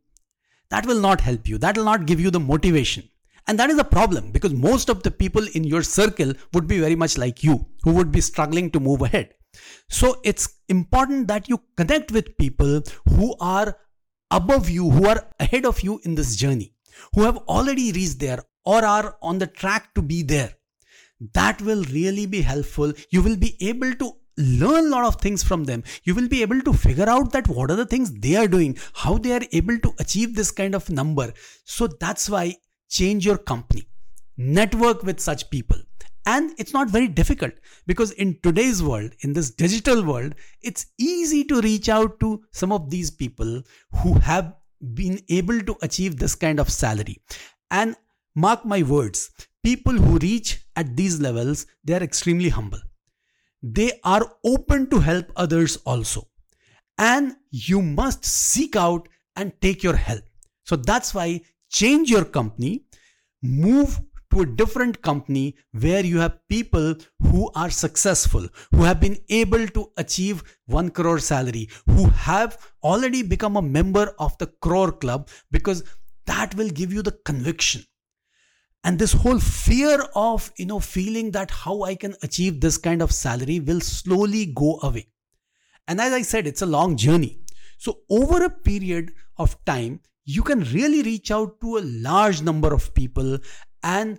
That 0.71 0.87
will 0.87 1.01
not 1.01 1.21
help 1.21 1.47
you. 1.47 1.59
That 1.59 1.77
will 1.77 1.85
not 1.85 2.07
give 2.07 2.21
you 2.21 2.31
the 2.31 2.41
motivation. 2.41 3.09
And 3.47 3.59
that 3.59 3.71
is 3.71 3.79
a 3.79 3.85
problem 3.85 4.31
because 4.31 4.55
most 4.55 4.89
of 4.89 5.03
the 5.03 5.11
people 5.11 5.47
in 5.55 5.65
your 5.65 5.83
circle 5.83 6.33
would 6.55 6.67
be 6.67 6.79
very 6.79 6.97
much 6.97 7.19
like 7.19 7.43
you, 7.43 7.67
who 7.83 7.93
would 7.93 8.13
be 8.13 8.21
struggling 8.21 8.71
to 8.71 8.81
move 8.81 9.03
ahead. 9.03 9.35
So 9.91 10.21
it's 10.25 10.49
important 10.69 11.29
that 11.29 11.49
you 11.49 11.61
connect 11.77 12.13
with 12.13 12.37
people 12.39 12.83
who 13.11 13.35
are 13.41 13.77
above 14.31 14.71
you, 14.71 14.89
who 14.89 15.07
are 15.09 15.29
ahead 15.41 15.67
of 15.67 15.83
you 15.83 16.01
in 16.05 16.15
this 16.15 16.37
journey, 16.37 16.73
who 17.15 17.23
have 17.23 17.37
already 17.49 17.93
reached 17.93 18.21
there 18.21 18.43
or 18.65 18.85
are 18.85 19.17
on 19.23 19.39
the 19.39 19.47
track 19.47 19.95
to 19.95 20.03
be 20.03 20.23
there. 20.23 20.55
That 21.35 21.61
will 21.63 21.85
really 21.85 22.27
be 22.27 22.43
helpful. 22.43 22.93
You 23.11 23.23
will 23.23 23.37
be 23.37 23.57
able 23.61 23.95
to 23.95 24.13
learn 24.37 24.87
a 24.87 24.89
lot 24.89 25.05
of 25.05 25.21
things 25.21 25.43
from 25.43 25.65
them. 25.65 25.85
You 26.05 26.15
will 26.15 26.29
be 26.29 26.43
able 26.43 26.61
to 26.63 26.73
figure 26.73 27.09
out 27.09 27.33
that 27.33 27.49
what 27.49 27.71
are 27.71 27.77
the 27.77 27.87
things 27.87 28.13
they 28.13 28.37
are 28.37 28.49
doing, 28.49 28.79
how 28.95 29.19
they 29.19 29.33
are 29.33 29.43
able 29.53 29.79
to 29.79 29.95
achieve 29.99 30.35
this 30.35 30.51
kind 30.51 30.75
of 30.75 30.91
number. 30.91 31.33
So 31.65 31.87
that's 31.87 32.29
why 32.29 32.57
change 32.89 33.25
your 33.25 33.39
company. 33.39 33.87
Network 34.37 35.03
with 35.03 35.21
such 35.21 35.51
people. 35.51 35.79
And 36.25 36.53
it's 36.57 36.73
not 36.73 36.89
very 36.89 37.09
difficult 37.09 37.53
because 37.87 38.13
in 38.13 38.39
today's 38.43 38.83
world, 38.83 39.13
in 39.21 39.33
this 39.33 39.51
digital 39.51 40.05
world, 40.05 40.35
it's 40.61 40.87
easy 40.99 41.45
to 41.45 41.61
reach 41.61 41.89
out 41.89 42.21
to 42.21 42.43
some 42.53 42.71
of 42.71 42.91
these 42.91 43.11
people 43.11 43.63
who 44.03 44.15
have 44.15 44.55
been 44.95 45.21
able 45.29 45.61
to 45.61 45.77
achieve 45.83 46.17
this 46.17 46.35
kind 46.35 46.61
of 46.61 46.71
salary. 46.71 47.19
And 47.71 47.97
mark 48.35 48.65
my 48.65 48.83
words, 48.83 49.31
people 49.63 49.93
who 49.93 50.19
reach 50.19 50.65
at 50.77 50.97
these 50.97 51.21
levels, 51.21 51.67
they 51.85 51.95
are 51.95 52.03
extremely 52.03 52.49
humble. 52.49 52.81
They 53.63 54.01
are 54.05 54.37
open 54.45 54.91
to 54.91 54.99
help 54.99 55.31
others 55.37 55.77
also. 55.85 56.29
And 56.99 57.37
you 57.51 57.81
must 57.81 58.25
seek 58.25 58.77
out 58.77 59.09
and 59.37 59.53
take 59.61 59.83
your 59.83 59.97
help. 59.97 60.25
So 60.65 60.77
that's 60.77 61.15
why 61.15 61.41
change 61.71 62.11
your 62.11 62.25
company, 62.25 62.85
move 63.43 64.01
to 64.33 64.41
a 64.41 64.47
different 64.47 65.03
company 65.03 65.55
where 65.73 66.05
you 66.05 66.19
have 66.19 66.39
people 66.49 66.95
who 67.21 67.51
are 67.55 67.69
successful, 67.69 68.49
who 68.71 68.83
have 68.83 68.99
been 68.99 69.19
able 69.29 69.67
to 69.69 69.93
achieve 69.99 70.43
1 70.67 70.89
crore 70.91 71.19
salary, 71.19 71.69
who 71.87 72.07
have 72.09 72.57
already 72.83 73.23
become 73.23 73.57
a 73.57 73.63
member 73.63 74.15
of 74.19 74.37
the 74.39 74.47
crore 74.63 74.91
club 74.91 75.29
because 75.51 75.85
that 76.25 76.55
will 76.55 76.71
give 76.71 76.93
you 76.93 77.03
the 77.03 77.19
conviction. 77.27 77.83
And 78.85 78.99
this 78.99 79.13
whole 79.13 79.39
fear 79.39 80.07
of, 80.17 80.51
you 80.57 80.67
know, 80.67 80.81
feeling 80.81 81.31
that 81.33 81.51
how 81.51 81.83
I 81.83 81.95
can 81.95 82.15
achieve 82.23 82.61
this 82.61 82.79
kind 82.79 83.03
of 83.03 83.13
salary 83.13 83.61
will 83.61 83.81
slowly 83.81 84.47
go 84.47 84.81
away. 84.83 85.09
And 85.87 86.01
as 86.01 86.13
I 86.13 86.23
said, 86.23 86.47
it's 86.47 86.63
a 86.63 86.67
long 86.67 86.97
journey. 86.97 87.41
So 87.77 87.99
over 88.09 88.43
a 88.45 88.51
period 88.51 89.13
of 89.37 89.63
time, 89.67 90.01
you 90.25 90.43
can 90.43 90.61
really 90.73 91.03
reach 91.03 91.31
out 91.31 91.61
to 91.61 91.79
a 91.79 91.85
large 91.85 92.43
number 92.43 92.73
of 92.73 92.95
people 92.95 93.39
and 93.83 94.19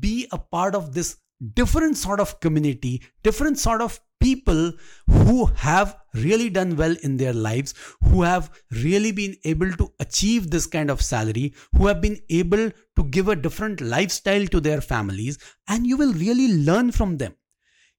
be 0.00 0.28
a 0.32 0.38
part 0.38 0.74
of 0.74 0.94
this 0.94 1.16
different 1.54 1.96
sort 1.96 2.20
of 2.20 2.40
community, 2.40 3.02
different 3.22 3.58
sort 3.58 3.82
of 3.82 4.00
people 4.20 4.72
who 5.06 5.46
have 5.56 5.96
really 6.14 6.48
done 6.48 6.76
well 6.76 6.96
in 7.02 7.16
their 7.18 7.34
lives, 7.34 7.74
who 8.04 8.22
have 8.22 8.50
really 8.82 9.12
been 9.12 9.36
able 9.44 9.70
to 9.72 9.92
achieve 10.00 10.50
this 10.50 10.66
kind 10.66 10.90
of 10.90 11.02
salary, 11.02 11.52
who 11.76 11.86
have 11.86 12.00
been 12.00 12.18
able 12.30 12.70
to 12.96 13.04
give 13.10 13.28
a 13.28 13.36
different 13.36 13.80
lifestyle 13.80 14.46
to 14.46 14.60
their 14.60 14.80
families, 14.80 15.38
and 15.68 15.86
you 15.86 15.96
will 15.96 16.12
really 16.14 16.64
learn 16.64 16.90
from 16.90 17.18
them. 17.18 17.34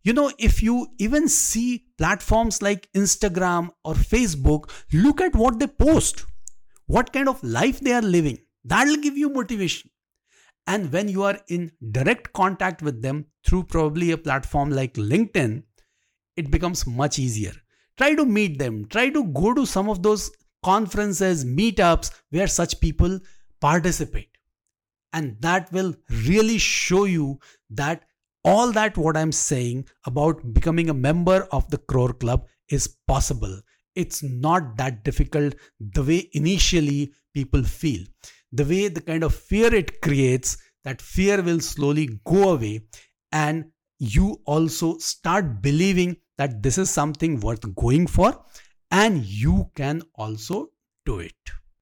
You 0.01 0.13
know, 0.13 0.31
if 0.39 0.63
you 0.63 0.87
even 0.99 1.27
see 1.27 1.85
platforms 1.97 2.61
like 2.61 2.89
Instagram 2.93 3.69
or 3.83 3.93
Facebook, 3.93 4.71
look 4.93 5.21
at 5.21 5.35
what 5.35 5.59
they 5.59 5.67
post, 5.67 6.25
what 6.87 7.11
kind 7.11 7.27
of 7.27 7.43
life 7.43 7.79
they 7.79 7.91
are 7.91 8.01
living. 8.01 8.39
That'll 8.63 8.97
give 8.97 9.17
you 9.17 9.29
motivation. 9.29 9.89
And 10.67 10.91
when 10.91 11.07
you 11.07 11.23
are 11.23 11.37
in 11.47 11.71
direct 11.91 12.33
contact 12.33 12.81
with 12.81 13.01
them 13.01 13.25
through 13.45 13.63
probably 13.65 14.11
a 14.11 14.17
platform 14.17 14.71
like 14.71 14.95
LinkedIn, 14.95 15.63
it 16.35 16.51
becomes 16.51 16.87
much 16.87 17.19
easier. 17.19 17.53
Try 17.97 18.15
to 18.15 18.25
meet 18.25 18.59
them, 18.59 18.85
try 18.85 19.09
to 19.09 19.23
go 19.25 19.53
to 19.53 19.65
some 19.65 19.89
of 19.89 20.03
those 20.03 20.31
conferences, 20.63 21.45
meetups 21.45 22.11
where 22.31 22.47
such 22.47 22.79
people 22.79 23.19
participate. 23.61 24.29
And 25.13 25.37
that 25.41 25.71
will 25.71 25.95
really 26.09 26.57
show 26.57 27.05
you 27.05 27.39
that 27.69 28.03
all 28.43 28.71
that 28.73 28.97
what 28.97 29.15
I'm 29.15 29.31
saying 29.31 29.87
about 30.05 30.53
becoming 30.53 30.89
a 30.89 30.93
member 30.93 31.47
of 31.51 31.69
the 31.69 31.77
Crore 31.77 32.13
Club 32.13 32.47
is 32.69 32.97
possible. 33.07 33.61
It's 33.95 34.21
not 34.21 34.77
that 34.77 35.03
difficult 35.05 35.55
the 35.79 36.03
way 36.03 36.29
initially 36.33 37.13
people 37.33 37.63
feel 37.63 38.05
the 38.55 38.65
way 38.65 38.87
the 38.87 39.01
kind 39.01 39.23
of 39.23 39.33
fear 39.33 39.73
it 39.73 40.01
creates, 40.01 40.57
that 40.83 41.01
fear 41.01 41.41
will 41.41 41.59
slowly 41.59 42.19
go 42.25 42.51
away. 42.51 42.81
And 43.31 43.71
you 43.99 44.41
also 44.45 44.97
start 44.97 45.61
believing 45.61 46.17
that 46.37 46.61
this 46.61 46.77
is 46.77 46.89
something 46.89 47.39
worth 47.39 47.73
going 47.75 48.07
for 48.07 48.43
and 48.91 49.25
you 49.25 49.71
can 49.75 50.01
also 50.15 50.69
do 51.05 51.19
it. 51.19 51.33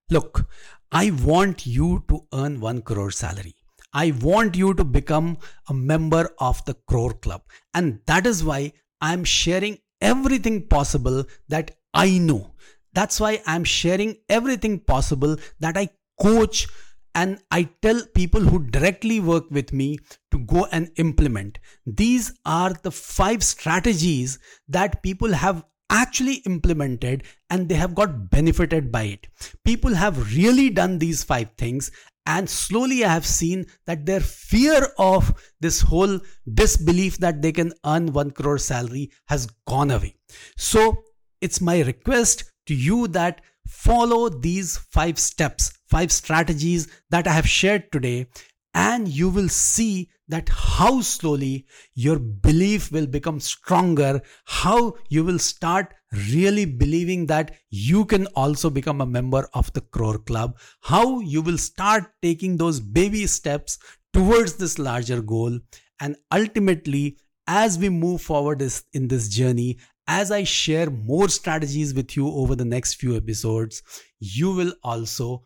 Look, 0.10 0.48
I 0.92 1.12
want 1.24 1.66
you 1.66 2.04
to 2.10 2.26
earn 2.34 2.60
1 2.60 2.82
crore 2.84 3.12
salary. 3.12 3.56
I 3.94 4.12
want 4.22 4.56
you 4.56 4.74
to 4.74 4.84
become 4.84 5.38
a 5.70 5.74
member 5.74 6.30
of 6.40 6.64
the 6.66 6.74
Crore 6.88 7.14
Club. 7.14 7.44
And 7.74 8.00
that 8.08 8.26
is 8.26 8.44
why 8.44 8.74
I'm 9.02 9.24
sharing 9.24 9.78
everything 10.02 10.68
possible 10.68 11.26
that 11.50 11.72
I 11.94 12.18
know. 12.18 12.56
That's 12.94 13.20
why 13.20 13.42
I'm 13.46 13.64
sharing 13.64 14.18
everything 14.30 14.80
possible 14.80 15.38
that 15.60 15.78
I 15.78 15.90
coach 16.20 16.68
and 17.16 17.40
I 17.52 17.70
tell 17.82 18.02
people 18.16 18.42
who 18.42 18.66
directly 18.66 19.20
work 19.20 19.50
with 19.52 19.72
me 19.72 20.00
to 20.32 20.40
go 20.40 20.66
and 20.72 20.90
implement. 20.96 21.60
These 21.86 22.34
are 22.46 22.74
the 22.74 22.92
five 22.92 23.44
strategies 23.44 24.40
that 24.68 25.04
people 25.04 25.34
have 25.34 25.64
actually 25.90 26.36
implemented 26.48 27.24
and 27.52 27.70
they 27.70 27.76
have 27.76 27.94
got 27.94 28.32
benefited 28.32 28.92
by 28.92 29.04
it. 29.04 29.28
People 29.64 29.94
have 29.94 30.36
really 30.36 30.72
done 30.72 30.98
these 30.98 31.24
five 31.24 31.52
things 31.58 31.92
and 32.26 32.50
slowly 32.50 33.04
I 33.04 33.12
have 33.14 33.26
seen 33.26 33.66
that 33.86 34.06
their 34.06 34.22
fear 34.22 34.88
of 34.98 35.34
this 35.60 35.82
whole 35.82 36.20
disbelief 36.52 37.18
that 37.18 37.42
they 37.42 37.52
can 37.52 37.74
earn 37.86 38.14
1 38.14 38.32
crore 38.32 38.58
salary 38.58 39.12
has 39.28 39.48
gone 39.68 39.92
away. 39.92 40.16
So 40.58 41.04
it's 41.42 41.62
my 41.62 41.82
request 41.82 42.46
to 42.68 42.74
you 42.74 43.08
that 43.10 43.42
follow 43.68 44.30
these 44.30 44.78
five 44.78 45.20
steps 45.20 45.74
five 45.94 46.12
strategies 46.12 46.88
that 47.12 47.28
I 47.28 47.34
have 47.34 47.48
shared 47.48 47.92
today, 47.92 48.26
and 48.74 49.08
you 49.08 49.30
will 49.30 49.50
see 49.50 50.10
that 50.28 50.50
how 50.50 51.02
slowly 51.02 51.68
your 51.94 52.18
belief 52.18 52.92
will 52.92 53.06
become 53.06 53.40
stronger, 53.40 54.22
how 54.46 54.96
you 55.10 55.24
will 55.24 55.38
start 55.38 55.94
really 56.32 56.66
believing 56.66 57.28
that 57.28 57.52
you 57.70 58.06
can 58.06 58.26
also 58.36 58.72
become 58.72 59.02
a 59.02 59.06
member 59.06 59.48
of 59.54 59.72
the 59.74 59.82
Crore 59.82 60.18
Club, 60.18 60.58
how 60.82 61.20
you 61.20 61.44
will 61.44 61.60
start 61.60 62.12
taking 62.24 62.58
those 62.58 62.80
baby 62.80 63.28
steps 63.28 63.78
towards 64.14 64.54
this 64.54 64.80
larger 64.80 65.22
goal, 65.22 65.60
and 66.00 66.16
ultimately, 66.34 67.18
as 67.46 67.78
we 67.78 67.90
move 67.90 68.22
forward 68.22 68.62
in 68.94 69.08
this 69.10 69.30
journey, 69.30 69.78
as 70.08 70.32
I 70.32 70.44
share 70.44 70.90
more 70.90 71.30
strategies 71.30 71.94
with 71.94 72.18
you 72.18 72.28
over 72.28 72.56
the 72.56 72.66
next 72.66 72.96
few 72.96 73.16
episodes, 73.16 73.84
you 74.20 74.52
will 74.52 74.74
also 74.84 75.44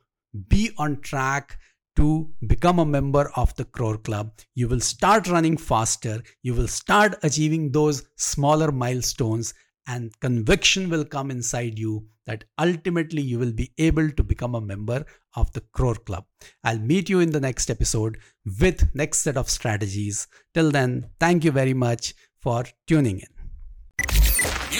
be 0.50 0.71
on 0.78 1.02
track 1.02 1.58
to 1.95 2.30
become 2.45 2.80
a 2.80 2.86
member 2.86 3.32
of 3.36 3.56
the 3.56 3.65
Crore 3.65 3.97
Club. 3.97 4.32
You 4.54 4.67
will 4.67 4.80
start 4.80 5.28
running 5.28 5.58
faster, 5.58 6.21
you 6.43 6.54
will 6.54 6.67
start 6.67 7.17
achieving 7.23 7.71
those 7.71 8.04
smaller 8.15 8.71
milestones, 8.71 9.54
and 9.88 10.17
conviction 10.19 10.89
will 10.89 11.06
come 11.06 11.32
inside 11.32 11.80
you 11.80 12.06
that 12.28 12.43
ultimately 12.60 13.21
you 13.21 13.39
will 13.39 13.54
be 13.54 13.71
able 13.78 14.12
to 14.12 14.21
become 14.21 14.54
a 14.54 14.62
member 14.62 15.06
of 15.36 15.52
the 15.54 15.62
Crore 15.71 15.95
Club. 15.95 16.26
I'll 16.63 16.78
meet 16.78 17.10
you 17.10 17.19
in 17.19 17.32
the 17.32 17.39
next 17.39 17.69
episode 17.69 18.17
with 18.60 18.93
next 18.93 19.21
set 19.21 19.38
of 19.38 19.50
strategies. 19.50 20.28
Till 20.54 20.69
then, 20.69 21.10
thank 21.19 21.43
you 21.45 21.52
very 21.52 21.73
much 21.73 22.13
for 22.41 22.65
tuning 22.86 23.19
in. 23.19 23.37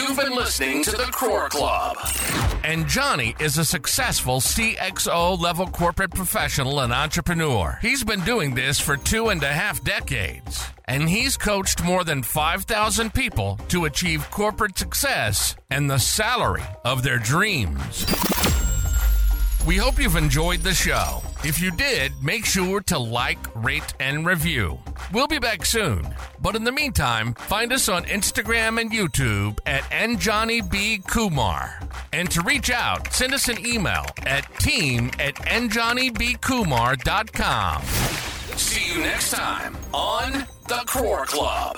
You've 0.08 0.18
been 0.18 0.36
listening 0.36 0.84
to 0.84 0.92
the 0.92 1.10
Crore 1.12 1.50
Club. 1.50 1.98
Anjani 2.64 3.40
is 3.42 3.58
a 3.58 3.66
successful 3.66 4.40
CXO 4.40 5.38
level 5.38 5.68
corporate 5.68 6.12
professional 6.12 6.80
and 6.80 6.94
entrepreneur. 6.94 7.78
He's 7.82 8.06
been 8.06 8.22
doing 8.22 8.56
this 8.56 8.80
for 8.80 8.96
two 8.96 9.28
and 9.28 9.44
a 9.44 9.52
half 9.52 9.84
decades. 9.84 10.64
And 10.86 11.10
he's 11.10 11.36
coached 11.36 11.84
more 11.84 12.06
than 12.06 12.24
5,000 12.24 13.14
people 13.14 13.60
to 13.68 13.84
achieve 13.84 14.32
corporate 14.32 14.78
success 14.78 15.58
and 15.70 15.90
the 15.90 16.00
salary 16.00 16.64
of 16.86 17.04
their 17.04 17.20
dreams. 17.20 18.06
We 19.68 19.76
hope 19.76 20.00
you've 20.00 20.16
enjoyed 20.16 20.62
the 20.62 20.74
show. 20.74 21.22
If 21.44 21.62
you 21.62 21.70
did, 21.72 22.12
make 22.22 22.46
sure 22.46 22.82
to 22.82 22.98
like, 22.98 23.38
rate, 23.56 23.94
and 24.00 24.26
review. 24.26 24.80
We'll 25.14 25.28
be 25.28 25.38
back 25.40 25.66
soon. 25.66 26.14
But 26.42 26.56
in 26.56 26.64
the 26.64 26.72
meantime, 26.72 27.34
find 27.36 27.72
us 27.72 27.88
on 27.90 28.06
Instagram 28.06 28.82
and 28.82 28.92
YouTube 28.92 29.60
at 29.66 29.84
AnjaniBKumar. 29.84 31.88
And 32.12 32.30
to 32.32 32.42
reach 32.42 32.72
out, 32.72 33.14
send 33.14 33.34
us 33.34 33.48
an 33.50 33.66
email 33.66 34.06
at 34.26 34.44
team 34.60 35.12
at 35.20 35.36
anjanibkuumar.com. 35.36 37.82
See 38.58 38.94
you 38.94 39.00
next 39.02 39.32
time 39.32 39.78
on 39.94 40.48
The 40.68 40.84
Crore 40.88 41.26
Club. 41.26 41.78